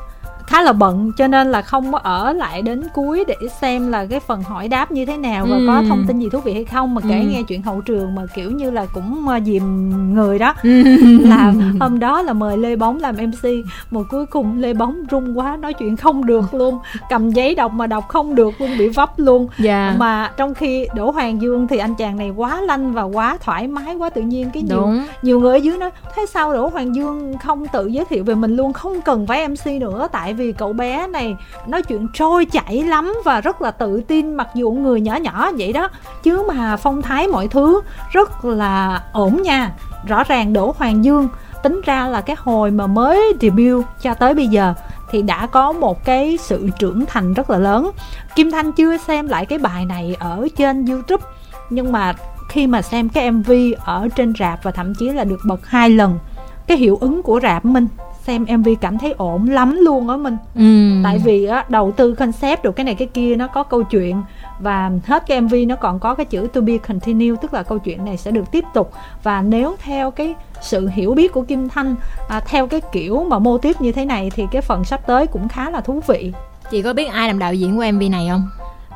[0.52, 4.06] khá là bận cho nên là không có ở lại đến cuối để xem là
[4.06, 5.64] cái phần hỏi đáp như thế nào và ừ.
[5.66, 7.26] có thông tin gì thú vị hay không mà kể ừ.
[7.30, 10.82] nghe chuyện hậu trường mà kiểu như là cũng ờ, dìm người đó ừ.
[11.24, 13.50] là hôm đó là mời lê bóng làm mc
[13.90, 17.72] mà cuối cùng lê bóng rung quá nói chuyện không được luôn cầm giấy đọc
[17.72, 19.64] mà đọc không được luôn bị vấp luôn yeah.
[19.64, 19.94] Dạ.
[19.98, 23.68] mà trong khi đỗ hoàng dương thì anh chàng này quá lanh và quá thoải
[23.68, 25.02] mái quá tự nhiên cái nhiều Đúng.
[25.22, 28.34] nhiều người ở dưới nói thế sao đỗ hoàng dương không tự giới thiệu về
[28.34, 32.08] mình luôn không cần phải mc nữa tại vì vì cậu bé này nói chuyện
[32.14, 35.88] trôi chảy lắm và rất là tự tin mặc dù người nhỏ nhỏ vậy đó.
[36.22, 37.80] Chứ mà phong thái mọi thứ
[38.12, 39.72] rất là ổn nha.
[40.06, 41.28] Rõ ràng đỗ hoàng dương
[41.62, 44.74] tính ra là cái hồi mà mới debut cho tới bây giờ
[45.10, 47.90] thì đã có một cái sự trưởng thành rất là lớn.
[48.34, 51.24] Kim thanh chưa xem lại cái bài này ở trên youtube,
[51.70, 52.14] nhưng mà
[52.48, 53.52] khi mà xem cái mv
[53.84, 56.18] ở trên rạp và thậm chí là được bật hai lần,
[56.66, 57.88] cái hiệu ứng của rạp minh
[58.26, 61.00] xem mv cảm thấy ổn lắm luôn á mình ừ.
[61.04, 64.22] tại vì á đầu tư concept được cái này cái kia nó có câu chuyện
[64.62, 67.78] và hết cái mv nó còn có cái chữ to be continue tức là câu
[67.78, 68.92] chuyện này sẽ được tiếp tục.
[69.22, 71.94] Và nếu theo cái sự hiểu biết của kim thanh
[72.28, 75.26] à, theo cái kiểu mà mô tiếp như thế này thì cái phần sắp tới
[75.26, 76.32] cũng khá là thú vị.
[76.70, 78.48] Chị có biết ai làm đạo diễn của mv này không?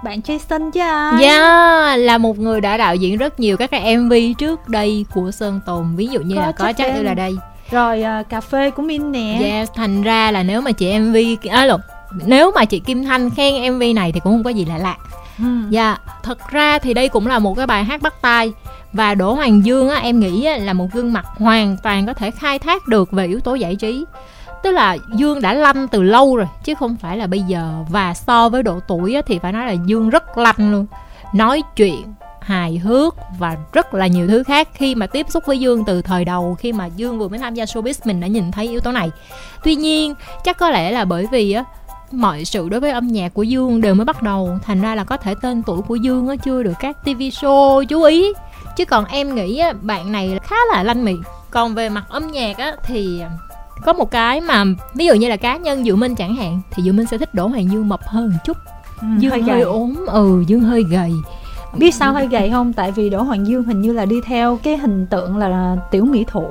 [0.04, 3.70] Bạn Jason chứ ai Dạ yeah, là một người đã đạo diễn rất nhiều các
[3.70, 7.02] cái MV trước đây của Sơn Tùng Ví dụ như có là có chắc như
[7.02, 7.36] là đây
[7.70, 9.38] rồi uh, cà phê của Min nè.
[9.40, 11.16] Yes thành ra là nếu mà chị mv
[11.50, 11.80] à, lộn
[12.26, 14.96] nếu mà chị kim thanh khen mv này thì cũng không có gì lạ lạ.
[15.38, 15.44] Ừ.
[15.70, 18.52] dạ yeah, thật ra thì đây cũng là một cái bài hát bắt tai.
[18.92, 22.14] Và Đỗ Hoàng Dương á, em nghĩ á, là một gương mặt hoàn toàn có
[22.14, 24.04] thể khai thác được về yếu tố giải trí.
[24.62, 27.72] Tức là Dương đã lanh từ lâu rồi chứ không phải là bây giờ.
[27.88, 30.86] Và so với độ tuổi á, thì phải nói là Dương rất lanh luôn.
[31.34, 32.14] Nói chuyện
[32.46, 36.02] hài hước và rất là nhiều thứ khác khi mà tiếp xúc với Dương từ
[36.02, 38.80] thời đầu khi mà Dương vừa mới tham gia showbiz mình đã nhìn thấy yếu
[38.80, 39.10] tố này.
[39.64, 41.64] Tuy nhiên chắc có lẽ là bởi vì á
[42.12, 45.04] mọi sự đối với âm nhạc của Dương đều mới bắt đầu thành ra là
[45.04, 48.32] có thể tên tuổi của Dương á chưa được các TV show chú ý.
[48.76, 52.26] Chứ còn em nghĩ á, bạn này khá là lanh miệng còn về mặt âm
[52.26, 53.22] nhạc á thì
[53.84, 56.82] có một cái mà ví dụ như là cá nhân Diệu Minh chẳng hạn thì
[56.82, 58.56] Diệu Minh sẽ thích Đỗ Hoàng Dương mập hơn một chút.
[59.00, 61.12] Ừ, Dương hơi hơi, ốm ừ Dương hơi gầy
[61.78, 62.72] biết sao hơi gầy không?
[62.72, 66.04] Tại vì Đỗ Hoàng Dương hình như là đi theo cái hình tượng là tiểu
[66.04, 66.44] mỹ thụ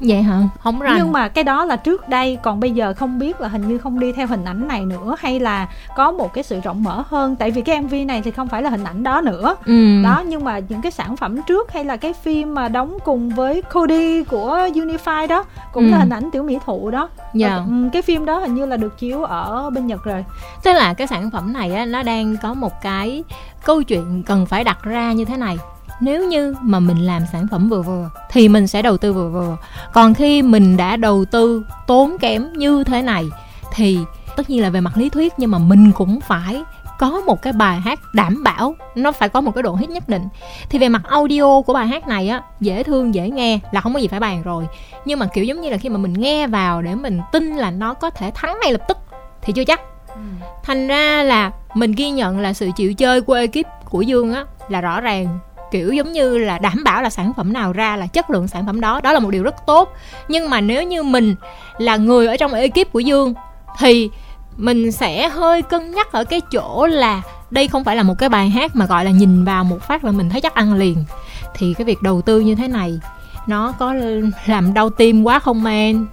[0.00, 0.38] vậy hả?
[0.60, 0.94] Không rành.
[0.98, 3.78] Nhưng mà cái đó là trước đây còn bây giờ không biết là hình như
[3.78, 7.02] không đi theo hình ảnh này nữa hay là có một cái sự rộng mở
[7.08, 7.36] hơn?
[7.36, 9.56] Tại vì cái mv này thì không phải là hình ảnh đó nữa.
[9.66, 10.02] Ừ.
[10.04, 13.30] đó nhưng mà những cái sản phẩm trước hay là cái phim mà đóng cùng
[13.30, 15.90] với Cody của Unify đó cũng Ừ.
[15.90, 17.08] là hình ảnh tiểu mỹ thụ đó.
[17.34, 17.48] Dạ.
[17.48, 20.24] Và, ừ, cái phim đó hình như là được chiếu ở bên Nhật rồi.
[20.62, 23.24] Tức là cái sản phẩm này á, nó đang có một cái
[23.64, 25.58] câu chuyện cần phải đặt ra như thế này
[26.00, 29.28] nếu như mà mình làm sản phẩm vừa vừa thì mình sẽ đầu tư vừa
[29.28, 29.56] vừa.
[29.92, 33.28] Còn khi mình đã đầu tư tốn kém như thế này
[33.74, 33.98] thì
[34.36, 36.62] tất nhiên là về mặt lý thuyết nhưng mà mình cũng phải
[36.98, 40.08] có một cái bài hát đảm bảo nó phải có một cái độ hit nhất
[40.08, 40.28] định.
[40.70, 43.94] Thì về mặt audio của bài hát này á dễ thương dễ nghe là không
[43.94, 44.66] có gì phải bàn rồi.
[45.04, 47.70] Nhưng mà kiểu giống như là khi mà mình nghe vào để mình tin là
[47.70, 48.98] nó có thể thắng ngay lập tức
[49.42, 49.80] thì chưa chắc.
[50.62, 54.44] Thành ra là mình ghi nhận là sự chịu chơi của ekip của dương á
[54.68, 55.38] là rõ ràng
[55.70, 58.66] kiểu giống như là đảm bảo là sản phẩm nào ra là chất lượng sản
[58.66, 59.00] phẩm đó.
[59.00, 59.92] Đó là một điều rất tốt.
[60.28, 61.34] Nhưng mà nếu như mình
[61.78, 63.34] là người ở trong ekip của dương
[63.78, 64.10] thì
[64.56, 68.28] mình sẽ hơi cân nhắc ở cái chỗ là đây không phải là một cái
[68.28, 71.04] bài hát mà, gọi là, nhìn vào một phát là mình thấy chắc ăn liền.
[71.54, 73.00] Thì cái việc đầu tư như thế này,
[73.46, 73.94] nó có
[74.46, 76.06] làm đau tim quá không em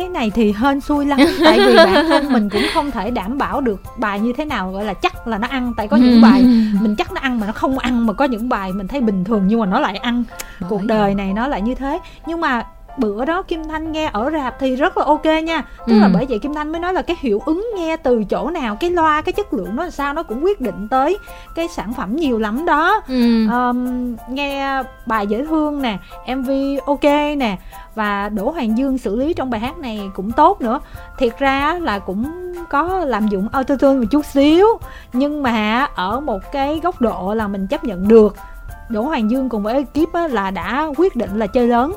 [0.00, 3.38] cái này thì hên xui lắm tại vì bản thân mình cũng không thể đảm
[3.38, 6.20] bảo được bài như thế nào gọi là chắc là nó ăn tại có những
[6.22, 6.42] bài
[6.80, 9.24] mình chắc nó ăn mà nó không ăn mà có những bài mình thấy bình
[9.24, 10.24] thường nhưng mà nó lại ăn.
[10.68, 11.98] Cuộc đời này nó lại như thế.
[12.26, 12.62] Nhưng mà
[13.00, 15.62] bữa đó Kim Thanh nghe ở rạp thì rất là ok nha.
[15.86, 16.10] Tức là Ừ.
[16.14, 18.90] bởi vậy Kim Thanh mới nói là cái hiệu ứng nghe từ chỗ nào cái
[18.90, 21.18] loa cái chất lượng nó làm sao nó cũng quyết định tới
[21.54, 23.00] cái sản phẩm nhiều lắm đó.
[23.08, 23.46] Ừ.
[23.48, 25.98] um, nghe bài dễ thương nè
[26.36, 26.50] mv
[26.86, 27.04] ok
[27.36, 27.58] nè
[27.94, 30.80] và đỗ hoàng dương xử lý trong bài hát này cũng tốt nữa.
[31.18, 32.32] Thiệt ra là cũng
[32.70, 34.66] có làm dụng autotune một chút xíu
[35.12, 38.36] nhưng mà ở một cái góc độ là mình chấp nhận được.
[38.88, 41.92] Đỗ hoàng dương cùng với ekip là đã quyết định là chơi lớn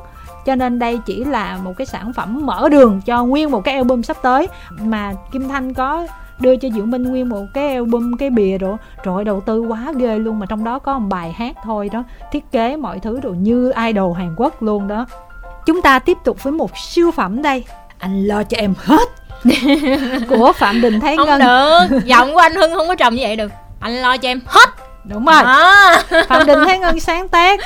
[0.46, 3.76] cho nên đây chỉ là một cái sản phẩm mở đường cho nguyên một cái
[3.76, 4.48] album sắp tới.
[4.82, 6.08] Mà kim thanh có
[6.40, 9.94] đưa cho Diệu Minh nguyên một cái album cái bìa rồi rồi đầu tư quá
[9.98, 12.04] ghê luôn mà trong đó có một bài hát thôi đó.
[12.32, 15.06] Thiết kế mọi thứ đồ như idol Hàn Quốc luôn đó.
[15.66, 17.64] Chúng ta tiếp tục với một siêu phẩm đây.
[17.98, 19.10] Anh lo cho em hết.
[20.30, 21.40] Của Phạm Đình Thái không Ngân.
[21.40, 22.06] được.
[22.06, 23.52] Giọng của anh hưng không có trầm như vậy được.
[23.80, 24.70] Anh lo cho em hết
[25.04, 26.04] đúng rồi à.
[26.28, 27.60] Phạm Đình Thái Ngân sáng tác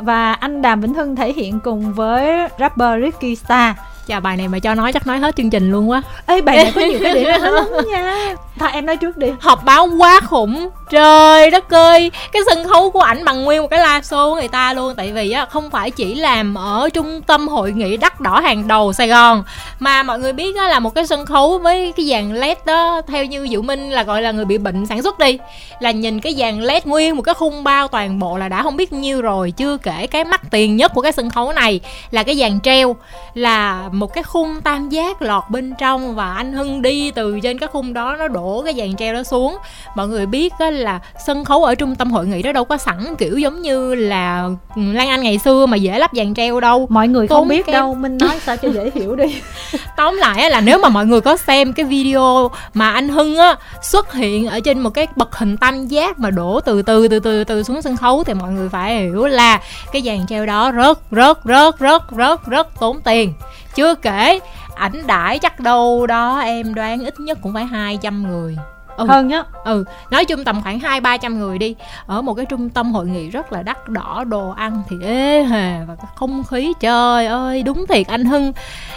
[0.00, 3.74] và anh Đàm Vĩnh Hưng thể hiện cùng với rapper Ricky Star
[4.08, 6.02] chà bài này mà cho nói chắc nói hết chương trình luôn quá.
[6.26, 8.34] Ê bài này có nhiều cái điểm hay lắm nha.
[8.58, 9.26] Thôi em nói trước đi.
[9.40, 10.68] Họp báo quá khủng.
[10.90, 14.34] Trời đất ơi cái sân khấu của ảnh bằng nguyên một cái live show của
[14.34, 14.94] người ta luôn.
[14.96, 18.68] Tại vì á không phải chỉ làm ở trung tâm hội nghị đắt đỏ hàng
[18.68, 19.44] đầu sài gòn
[19.78, 23.00] mà mọi người biết á là một cái sân khấu với cái dàn led đó
[23.08, 25.38] theo như diệu minh là gọi là người bị bệnh sản xuất đi.
[25.80, 28.76] Là nhìn cái dàn led nguyên một cái khung bao toàn bộ là đã không
[28.76, 32.22] biết nhiêu rồi chưa kể cái mắc tiền nhất của cái sân khấu này là
[32.22, 32.96] cái dàn treo
[33.34, 37.58] là một cái khung tam giác lọt bên trong và anh hưng đi từ trên
[37.58, 39.56] cái khung đó nó đổ cái dàn treo đó xuống.
[39.96, 42.76] Mọi người biết á, là sân khấu ở trung tâm hội nghị đó đâu có
[42.76, 46.86] sẵn kiểu giống như là lan anh ngày xưa mà dễ lắp dàn treo đâu.
[46.90, 47.72] Mọi người Tốn không biết kém.
[47.72, 49.40] đâu Minh nói sao cho dễ hiểu đi.
[49.96, 53.36] Tóm lại á, là nếu mà mọi người có xem cái video mà anh hưng
[53.36, 57.08] á xuất hiện ở trên một cái bậc hình tam giác mà đổ từ từ
[57.08, 59.60] từ từ từ xuống sân khấu thì mọi người phải hiểu là
[59.92, 63.32] cái dàn treo đó rất rất rất rất rất rất tốn tiền
[63.74, 64.40] chưa kể
[64.74, 68.56] ảnh đãi chắc đâu đó em đoán ít nhất cũng phải 200 người.
[68.96, 69.06] Ừ.
[69.06, 71.74] Hơn nhá ừ nói chung tầm khoảng hai ba trăm người đi.
[72.06, 75.42] Ở một cái trung tâm hội nghị rất là đắt đỏ đồ ăn thì ế
[75.42, 78.52] hề và cái không khí trời ơi đúng thiệt anh hưng.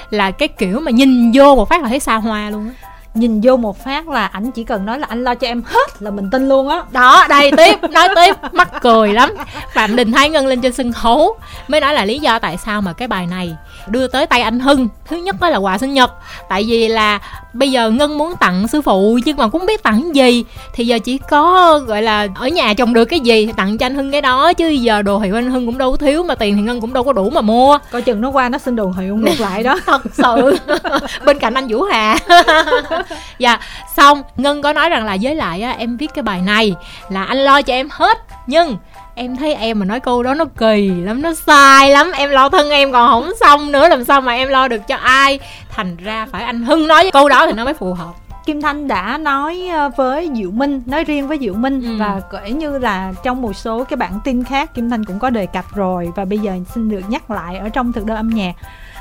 [0.09, 3.41] Là cái kiểu mà nhìn vô một phát là thấy xa hoa luôn á nhìn
[3.43, 6.11] vô một phát là ảnh chỉ cần nói là anh lo cho em hết là
[6.11, 6.83] mình tin luôn á.
[6.91, 9.33] Đó, đây tiếp, nói tiếp, mắc cười lắm.
[9.73, 12.81] Phạm đình thái ngân lên trên sân khấu, mới nói là lý do tại sao
[12.81, 13.55] mà cái bài này
[13.87, 14.87] đưa tới tay anh hưng.
[15.05, 16.11] Thứ nhất đó là quà sinh nhật,
[16.49, 17.19] tại vì là
[17.55, 20.45] bây giờ ngân muốn tặng sư phụ nhưng mà cũng không biết tặng gì.
[20.73, 23.85] Thì giờ chỉ có gọi là ở nhà trồng được cái gì thì tặng cho
[23.85, 24.53] anh hưng cái đó.
[24.53, 26.93] Chứ giờ đồ hiệu anh hưng cũng đâu có thiếu mà tiền thì ngân cũng
[26.93, 27.77] đâu có đủ mà mua.
[27.91, 29.79] Coi chừng nó qua nó xin đồ hiệu ngược lại đó.
[29.85, 30.57] Thật sự.
[31.25, 32.17] Bên cạnh anh vũ hà.
[33.39, 33.59] Dạ
[33.97, 36.75] xong ngân có nói rằng là với lại á em viết cái bài này
[37.09, 38.17] là anh lo cho em hết.
[38.47, 38.77] Nhưng
[39.15, 42.11] em thấy em mà nói câu đó nó kỳ lắm nó sai lắm.
[42.11, 44.95] Em lo thân em còn không xong nữa làm sao mà em lo được cho
[44.95, 45.39] ai?
[45.69, 48.11] Thành ra phải anh hưng nói câu đó thì nó mới phù hợp.
[48.45, 51.97] Kim Thanh đã nói ờ, với Diệu Minh, nói riêng với Diệu Minh ừ.
[51.99, 55.29] và kể như là trong một số cái bản tin khác Kim Thanh cũng có
[55.29, 56.09] đề cập rồi.
[56.15, 58.53] Và bây giờ xin được nhắc lại ở trong thực đơn âm nhạc.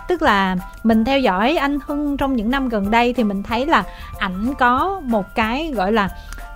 [0.09, 3.66] Tức là mình theo dõi anh Hưng trong những năm gần đây thì mình thấy
[3.66, 3.85] là
[4.18, 6.09] ảnh có một cái gọi là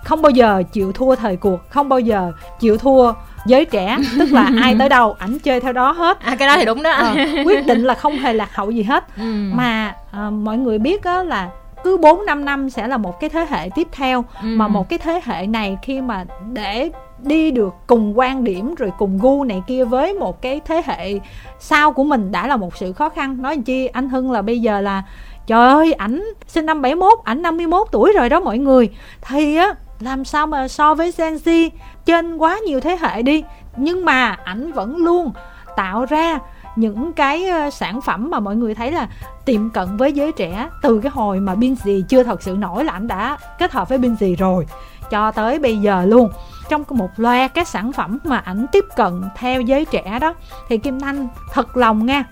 [0.05, 3.13] không bao giờ chịu thua thời cuộc không bao giờ chịu thua
[3.47, 6.21] giới trẻ tức là ai tới đâu ảnh chơi theo đó hết.
[6.21, 6.91] À cái đó thì đúng đó.
[6.91, 9.05] À, quyết định là không hề lạc hậu gì hết.
[9.17, 9.51] Ừ.
[9.53, 11.51] mà à, mọi người biết á là
[11.85, 14.25] cứ 4 5 năm sẽ là một cái thế hệ tiếp theo.
[14.43, 14.47] Ừ.
[14.47, 18.93] mà một cái thế hệ này khi mà để đi được cùng quan điểm rồi
[18.99, 21.21] cùng gu này kia với một cái thế hệ
[21.59, 23.43] sau của mình đã là một sự khó khăn.
[23.43, 25.03] Nói chi anh Hưng là bây giờ là
[25.47, 28.89] trời ơi ảnh sinh năm 71 ảnh 51 tuổi rồi đó mọi người.
[29.23, 31.71] Thì á làm sao mà so với Gen Z
[32.09, 33.45] trên quá nhiều thế hệ đi.
[33.77, 35.33] Nhưng mà ảnh vẫn luôn
[35.77, 36.39] tạo ra
[36.77, 39.09] những cái ờ, sản phẩm mà mọi người thấy là
[39.45, 42.93] tiệm cận với giới trẻ từ cái hồi mà Binzy chưa thật sự nổi là
[42.93, 44.67] ảnh đã kết hợp với Binzy rồi,
[45.11, 46.31] cho tới bây giờ luôn.
[46.69, 50.35] Trong một loạt các sản phẩm mà ảnh tiếp cận theo giới trẻ đó,
[50.69, 52.25] thì Kim Thanh thật lòng nha,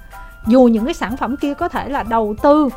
[0.46, 2.68] dù những cái sản phẩm kia có thể là đầu tư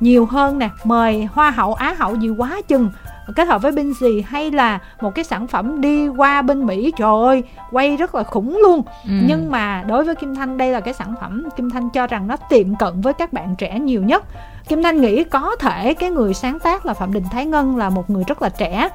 [0.00, 2.90] nhiều hơn nè, mời hoa hậu, á hậu gì quá chừng
[3.32, 6.92] kết hợp với bên gì hay là một cái sản phẩm đi qua bên Mỹ
[6.96, 8.82] trời ơi quay rất là khủng luôn.
[9.04, 9.10] Ừ.
[9.26, 12.26] nhưng mà đối với Kim Thanh đây là cái sản phẩm Kim Thanh cho rằng
[12.26, 14.24] nó tiệm cận với các bạn trẻ nhiều nhất.
[14.68, 17.90] Kim Thanh nghĩ có thể cái người sáng tác là Phạm Đình Thái Ngân là
[17.90, 18.88] một người rất là trẻ.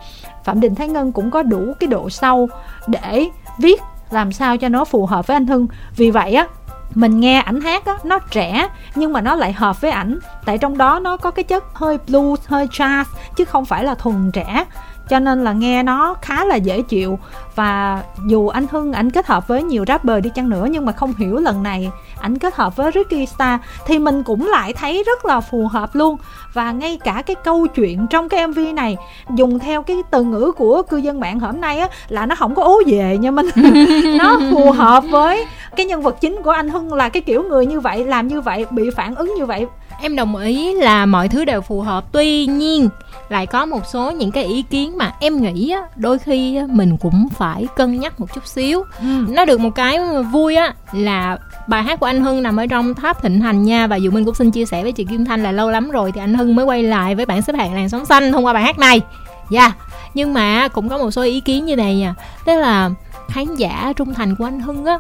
[0.43, 2.49] Phạm Đình Thái Ngân cũng có đủ cái độ sâu
[2.87, 3.27] để
[3.59, 5.67] viết làm sao cho nó phù hợp với anh Hưng.
[5.95, 6.47] Vì vậy á
[6.95, 10.19] mình nghe ảnh hát á, nó trẻ, nhưng mà nó lại hợp với ảnh.
[10.45, 13.95] Tại trong đó nó có cái chất hơi blues, hơi jazz, chứ không phải là
[13.95, 14.65] thuần trẻ.
[15.09, 17.19] Cho nên là nghe nó khá là dễ chịu.
[17.55, 20.91] Và dù anh Hưng, ảnh kết hợp với nhiều rapper đi chăng nữa, nhưng mà
[20.91, 25.03] không hiểu lần này ảnh kết hợp với Ricky Star thì mình cũng lại thấy
[25.05, 26.17] rất là phù hợp luôn.
[26.53, 28.97] Và ngay cả cái câu chuyện trong cái MV này,
[29.35, 32.55] dùng theo cái từ ngữ của cư dân mạng hôm nay á, là nó không
[32.55, 33.49] có ố về nha mình.
[34.19, 37.65] Nó phù hợp với cái nhân vật chính của anh Hưng là cái kiểu người
[37.65, 39.65] như vậy làm như vậy bị phản ứng như vậy
[40.01, 42.89] em đồng ý là mọi thứ đều phù hợp tuy nhiên
[43.29, 46.97] lại có một số những cái ý kiến mà em nghĩ á, đôi khi mình
[46.97, 49.25] cũng phải cân nhắc một chút xíu ừ.
[49.27, 49.99] nó được một cái
[50.31, 53.87] vui á là bài hát của anh Hưng nằm ở trong tháp thịnh hành nha
[53.87, 56.11] và dù mình cũng xin chia sẻ với chị Kim Thanh là lâu lắm rồi
[56.11, 58.53] thì anh Hưng mới quay lại với bảng xếp hạng làn sóng xanh thông qua
[58.53, 59.01] bài hát này
[59.49, 59.77] dạ yeah.
[60.13, 62.89] nhưng mà cũng có một số ý kiến như này nha tức là
[63.27, 64.97] khán giả trung thành của anh Hưng á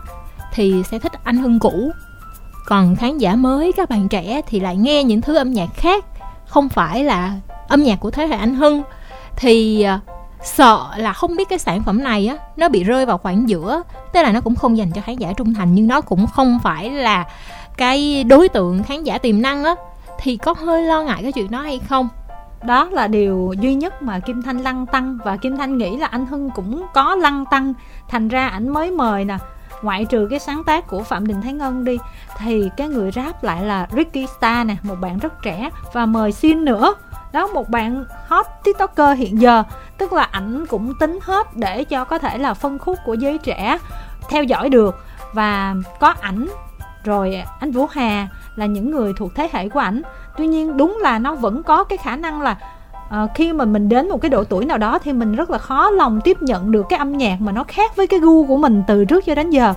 [0.51, 1.91] thì sẽ thích anh Hưng cũ.
[2.65, 6.05] Còn khán giả mới, các bạn trẻ thì lại nghe những thứ âm nhạc khác,
[6.47, 7.33] không phải là
[7.67, 8.83] âm nhạc của thế hệ anh hưng.
[9.35, 9.99] Thì à,
[10.43, 13.81] sợ là không biết cái sản phẩm này á, nó bị rơi vào khoảng giữa,
[14.13, 16.59] tức là nó cũng không dành cho khán giả trung thành, nhưng nó cũng không
[16.63, 17.25] phải là
[17.77, 19.75] cái đối tượng khán giả tiềm năng á.
[20.19, 22.09] Thì có hơi lo ngại cái chuyện đó hay không?
[22.63, 26.07] Đó là điều duy nhất mà kim thanh lăng tăng, và kim thanh nghĩ là
[26.07, 27.73] anh hưng cũng có lăng tăng.
[28.07, 29.37] Thành ra ảnh mới mời nè
[29.81, 31.97] ngoại trừ cái sáng tác của phạm đình thái ngân đi,
[32.37, 35.69] thì cái người rap lại là ricky star nè, một bạn rất trẻ.
[35.93, 36.93] Và mời xin nữa,
[37.31, 39.63] đó, một bạn hot tiktoker hiện giờ.
[39.97, 43.37] Tức là ảnh cũng tính hết để cho có thể là phân khúc của giới
[43.37, 43.77] trẻ
[44.29, 45.03] theo dõi được.
[45.33, 46.47] Và có ảnh,
[47.03, 50.01] rồi anh vũ hà là những người thuộc thế hệ của ảnh.
[50.37, 52.57] Tuy nhiên, đúng là nó vẫn có cái khả năng là
[53.11, 55.57] à, khi mà mình đến một cái độ tuổi nào đó thì mình rất là
[55.57, 58.57] khó lòng tiếp nhận được cái âm nhạc mà nó khác với cái gu của
[58.57, 59.73] mình từ trước cho đến giờ.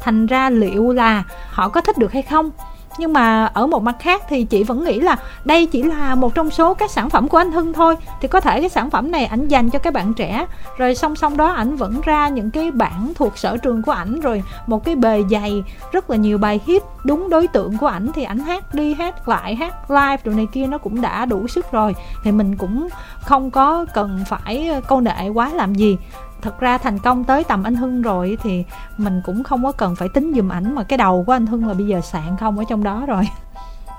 [0.00, 2.50] Thành ra liệu là họ có thích được hay không?
[2.98, 6.34] Nhưng mà ở một mặt khác thì chị vẫn nghĩ là đây chỉ là một
[6.34, 7.96] trong số các sản phẩm của anh Hưng thôi.
[8.20, 10.46] Thì có thể cái sản phẩm này ảnh dành cho các bạn trẻ.
[10.78, 14.20] Rồi song song đó ảnh vẫn ra những cái bản thuộc sở trường của ảnh.
[14.20, 16.82] Rồi một cái bề dày, rất là nhiều bài hit.
[17.04, 20.46] Đúng đối tượng của ảnh thì ảnh hát đi, hát lại, hát live đồ này
[20.52, 21.94] kia nó cũng đã đủ sức rồi.
[22.24, 22.88] Thì mình cũng
[23.20, 25.98] không có cần phải câu nệ quá làm gì
[26.46, 28.64] thật ra thành công tới tầm anh Hưng rồi thì
[28.96, 31.68] mình cũng không có cần phải tính dùm ảnh mà cái đầu của anh Hưng
[31.68, 33.28] là bây giờ sạn không ở trong đó rồi.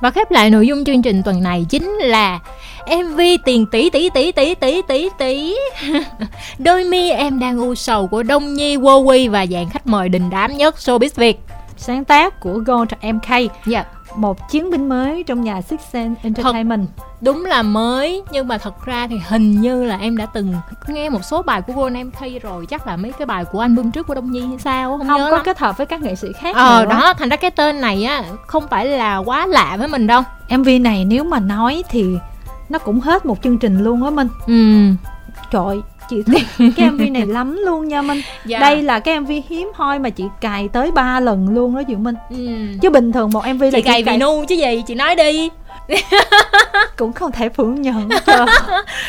[0.02, 2.40] Và khép lại nội dung chương trình tuần này chính là
[2.88, 5.56] MV tiền tỷ tỷ tỷ tỷ tỷ tỷ tỷ.
[6.60, 10.30] Đôi mi em đang u sầu của Đông Nhi, Wowy và dạng khách mời đình
[10.30, 11.40] đám nhất showbiz Việt.
[11.78, 13.86] Sáng tác của Gold MK Dạ
[14.18, 16.88] một chiến binh mới trong nhà Six Sense Entertainment.
[16.98, 20.56] Thật, đúng là mới nhưng mà thật ra thì hình như là em đã từng
[20.88, 22.66] nghe một số bài của Gold MK rồi.
[22.66, 25.18] Chắc là mấy cái bài của album trước của Đông Nhi hay sao không, không
[25.18, 25.46] nhớ có lắm.
[25.46, 26.90] kết hợp với các nghệ sĩ khác ờ nữa.
[26.90, 30.22] đó thành ra cái tên này á không phải là quá lạ với mình đâu.
[30.58, 32.06] MV này nếu mà nói thì
[32.70, 34.28] nó cũng hết một chương trình luôn á minh.
[34.48, 34.92] Ừ.
[35.52, 38.60] Trời chị thích cái mv này lắm luôn nha minh dạ.
[38.60, 41.98] đây là cái mv hiếm hoi mà chị cài tới 3 lần luôn đó diệu
[41.98, 42.38] minh ừ.
[42.82, 44.96] chứ bình thường một mv chị là cài chị cài vì nu chứ gì chị
[44.96, 45.50] nói đi
[46.98, 48.46] cũng không thể phủ nhận trời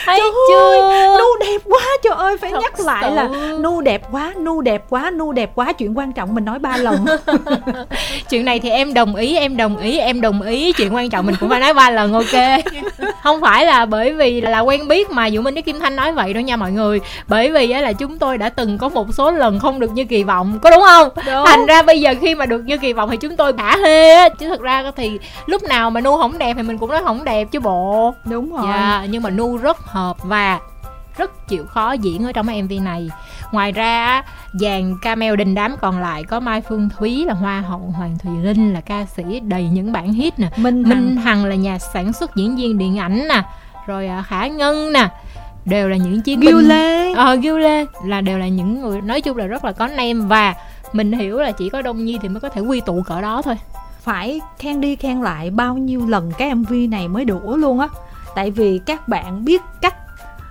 [0.07, 1.17] thấy chưa?
[1.19, 3.15] nu đẹp quá trời ơi phải Thật nhắc lại sự.
[3.15, 3.29] là
[3.59, 6.77] nu đẹp quá nu đẹp quá nu đẹp quá chuyện quan trọng mình nói ba
[6.77, 7.05] lần.
[8.31, 11.27] Chuyện này thì em đồng ý em đồng ý em đồng ý chuyện quan trọng
[11.27, 12.61] mình cũng phải nói ba lần ok?
[13.23, 16.13] Không phải là bởi vì là quen biết mà dụ minh với kim thanh nói
[16.13, 17.01] vậy đâu nha mọi người.
[17.29, 20.23] Bởi vì là chúng tôi đã từng có một số lần không được như kỳ
[20.25, 21.09] vọng có đúng không?
[21.27, 21.47] Đúng.
[21.47, 24.29] thành ra bây giờ khi mà được như kỳ vọng thì chúng tôi thả hê
[24.29, 27.25] chứ thật ra thì lúc nào mà nu không đẹp thì mình cũng nói không
[27.25, 28.15] đẹp chứ bộ.
[28.25, 28.67] Đúng rồi.
[28.69, 30.61] Dạ, nhưng mà nu rất hợp và
[31.17, 33.11] rất chịu khó diễn ở trong cái mv này.
[33.53, 37.79] Ngoài ra dàn camel đình đám còn lại có mai phương thúy là hoa hậu
[37.97, 40.51] hoàng thùy linh là ca sĩ đầy những bản hit nè.
[40.57, 41.45] Minh hằng, minh hằng.
[41.45, 43.43] Là nhà sản xuất diễn viên điện ảnh nè.
[43.87, 45.09] Rồi à, khả ngân nè.
[45.65, 46.69] Đều là những chiến binh.
[46.69, 47.13] Lê.
[47.13, 50.29] Ờ Gil Lê là đều là những người nói chung là rất là có nem
[50.29, 50.55] và
[50.93, 53.43] mình hiểu là chỉ có đông nhi thì mới có thể quy tụ cỡ đó
[53.43, 53.57] thôi
[54.01, 57.89] phải khen đi khen lại bao nhiêu lần cái mv này mới đủ luôn á.
[58.35, 59.95] Tại vì các bạn biết cách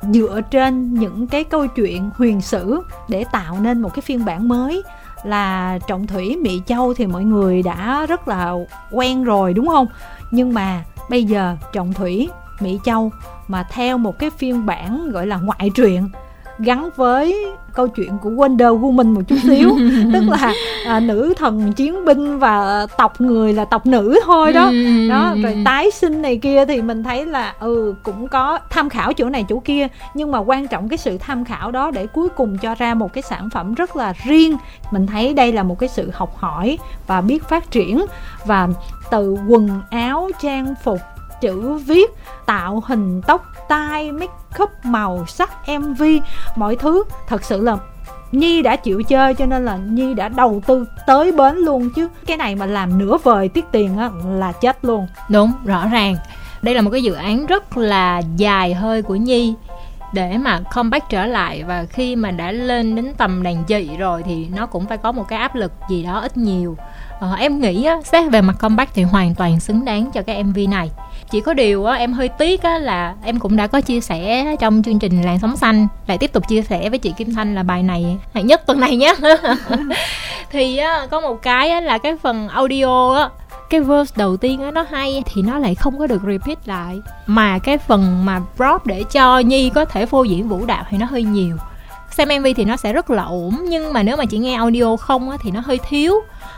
[0.02, 4.48] dựa trên những cái câu chuyện huyền sử để tạo nên một cái phiên bản
[4.48, 4.84] mới.
[5.24, 8.54] Là trọng thủy mỹ châu thì mọi người đã rất là
[8.92, 9.88] quen rồi, đúng không?
[10.32, 12.30] Nhưng mà bây giờ trọng thủy
[12.60, 13.12] mỹ châu
[13.48, 16.10] mà theo một cái phiên bản gọi là ngoại truyện
[16.60, 19.70] gắn với câu chuyện của Wonder Woman một chút xíu.
[20.14, 20.54] Tức là
[20.86, 24.66] à, nữ thần chiến binh và tộc người là tộc nữ thôi đó.
[24.66, 25.10] Ừ.
[25.10, 29.14] đó rồi tái sinh này kia thì mình thấy là ừ cũng có tham khảo
[29.14, 29.88] chỗ này chỗ kia.
[30.14, 33.14] Nhưng mà quan trọng cái sự tham khảo đó để cuối cùng cho ra một
[33.14, 34.58] cái sản phẩm rất là riêng.
[34.92, 38.06] Mình thấy đây là một cái sự học hỏi và biết phát triển.
[38.46, 38.68] Và
[39.12, 41.00] từ quần áo trang phục
[41.42, 42.12] chữ viết
[42.46, 46.04] tạo hình tóc tai make up màu sắc mv
[46.56, 47.78] mọi thứ thật sự là
[48.32, 52.10] Nhi đã chịu chơi cho nên là Nhi đã đầu tư tới bến luôn chứ.
[52.26, 55.08] Cái này mà làm nửa vời tiết tiền á là chết luôn.
[55.30, 56.16] Đúng, rõ ràng.
[56.62, 59.54] Đây là một cái dự án rất là dài hơi của Nhi.
[60.14, 64.24] Để mà comeback trở lại và khi mà đã lên đến tầm đàn chị rồi
[64.26, 66.78] thì nó cũng phải có một cái áp lực gì đó ít nhiều.
[67.20, 70.44] Ờ, em nghĩ á, xét về mặt comeback thì hoàn toàn xứng đáng cho cái
[70.44, 70.92] mv này
[71.32, 74.56] chỉ có điều á, em hơi tiếc á, là em cũng đã có chia sẻ
[74.60, 75.88] trong chương trình làn sóng xanh.
[76.08, 78.80] Lại tiếp tục chia sẻ với chị kim thanh là bài này hay nhất tuần
[78.80, 79.14] này nhé
[80.52, 83.30] thì á, có một cái á, là cái phần audio á
[83.70, 87.00] cái verse đầu tiên á nó hay thì nó lại không có được repeat lại.
[87.26, 90.98] Mà cái phần mà prop để cho nhi có thể phô diễn vũ đạo thì
[90.98, 91.58] nó hơi nhiều
[92.18, 94.96] xem mv thì nó sẽ rất là ổn nhưng mà nếu mà chỉ nghe audio
[94.96, 96.14] không á thì nó hơi thiếu.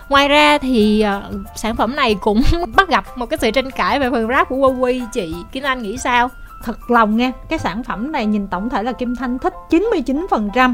[0.09, 2.41] Ngoài ra thì uh, sản phẩm này cũng
[2.75, 5.35] bắt gặp một cái sự tranh cãi về phần rap của Huawei chị.
[5.51, 6.29] Kim Anh nghĩ sao?
[6.63, 10.73] Thật lòng nha cái sản phẩm này nhìn tổng thể là Kim Thanh thích 99%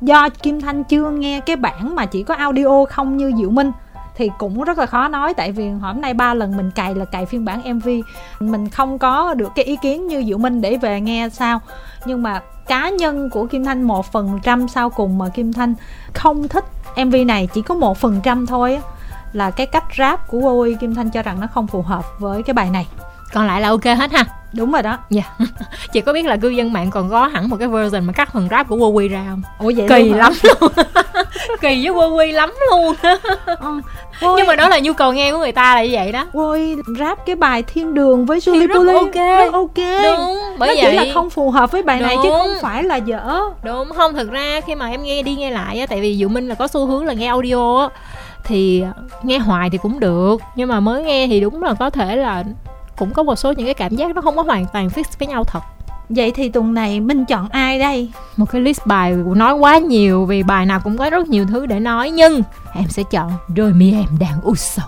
[0.00, 3.72] do Kim Thanh chưa nghe cái bản mà chỉ có audio không như Diệu Minh
[4.16, 5.34] thì cũng rất là khó nói.
[5.34, 7.88] Tại vì hôm nay ba lần mình cài là cài phiên bản mv
[8.40, 11.60] mình không có được cái ý kiến như diệu minh để về nghe sao.
[12.04, 15.74] Nhưng mà cá nhân của kim thanh một phần trăm sau cùng mà kim thanh
[16.14, 16.64] không thích
[17.04, 18.80] mv này, chỉ có một phần trăm thôi
[19.32, 22.42] là cái cách rap của Ôi Kim Thanh cho rằng nó không phù hợp với
[22.42, 22.86] cái bài này.
[23.32, 24.98] Còn lại là ok hết ha đúng rồi đó.
[25.10, 25.22] Dạ.
[25.38, 25.50] Yeah.
[25.92, 28.32] chị có biết là cư dân mạng còn có hẳn một cái version mà cắt
[28.32, 29.42] phần rap của Wowy ra không?
[29.58, 30.72] Ủa vậy kỳ lắm luôn.
[31.60, 32.94] Kỳ với Wowy lắm luôn.
[34.20, 34.34] Ừ.
[34.36, 36.26] nhưng mà đó là nhu cầu nghe của người ta là như vậy đó.
[36.32, 39.14] Wowy rap cái bài thiên đường với Julie Puli ok.
[39.14, 40.02] Rất ok.
[40.04, 42.08] Đúng bởi nó vậy chỉ là không phù hợp với bài đúng.
[42.08, 43.40] này chứ không phải là dở.
[43.64, 46.28] Đúng không thực ra khi mà em nghe đi nghe lại á tại vì dụ
[46.28, 47.88] minh là có xu hướng là nghe audio á
[48.44, 48.84] thì
[49.22, 52.44] nghe hoài thì cũng được nhưng mà mới nghe thì đúng là có thể là
[52.98, 55.28] cũng có một số những cái cảm giác nó không có hoàn toàn fix với
[55.28, 55.60] nhau thật.
[56.08, 58.10] Vậy thì tuần này Minh chọn ai đây?
[58.36, 61.66] Một cái list bài nói quá nhiều vì bài nào cũng có rất nhiều thứ
[61.66, 62.42] để nói Nhưng
[62.74, 64.86] em sẽ chọn Đôi mi em đang u sầu.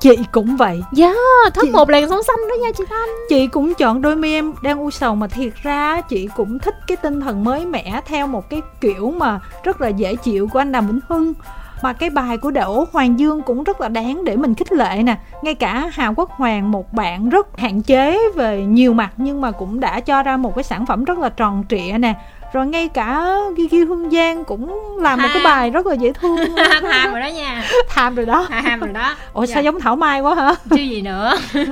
[0.00, 0.82] Chị cũng vậy.
[0.92, 3.08] Dạ yeah, top Chị- một làn sóng xanh đó nha chị thanh.
[3.28, 6.74] Chị cũng chọn đôi mi em đang u sầu mà thiệt ra chị cũng thích
[6.86, 10.58] cái tinh thần mới mẻ theo một cái kiểu mà rất là dễ chịu của
[10.58, 11.34] anh Đàm Vĩnh Hưng
[11.82, 15.02] mà cái bài của Đỗ Hoàng Dương cũng rất là đáng để mình khích lệ
[15.04, 15.16] nè.
[15.42, 19.50] Ngay cả Hà Quốc Hoàng một bạn rất hạn chế về nhiều mặt nhưng mà
[19.50, 22.14] cũng đã cho ra một cái sản phẩm rất là tròn trịa nè.
[22.52, 26.36] Rồi ngay cả Gigi Hương Giang cũng làm một cái bài rất là dễ thương.
[26.82, 27.62] Tham rồi đó nha.
[27.88, 28.46] Tham rồi đó.
[28.50, 29.14] Tham rồi đó.
[29.32, 29.54] Ủa Dạ.
[29.54, 30.54] sao giống Thảo Mai quá hả?
[30.70, 31.34] Chứ gì nữa.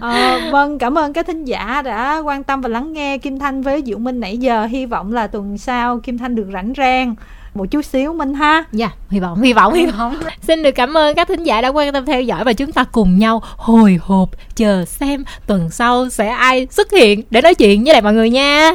[0.00, 3.62] Ờ, vâng cảm ơn các thính giả đã quan tâm và lắng nghe Kim Thanh
[3.62, 4.64] với Diệu Minh nãy giờ.
[4.66, 7.14] Hy vọng là tuần sau Kim Thanh được rảnh rang
[7.58, 8.64] một chút xíu Minh ha.
[8.72, 10.14] Dạ hy vọng hy vọng hy vọng.
[10.42, 12.84] Xin được cảm ơn các thính giả đã quan tâm theo dõi và chúng ta
[12.84, 17.84] cùng nhau hồi hộp chờ xem tuần sau sẽ ai xuất hiện để nói chuyện
[17.84, 18.72] với lại mọi người nha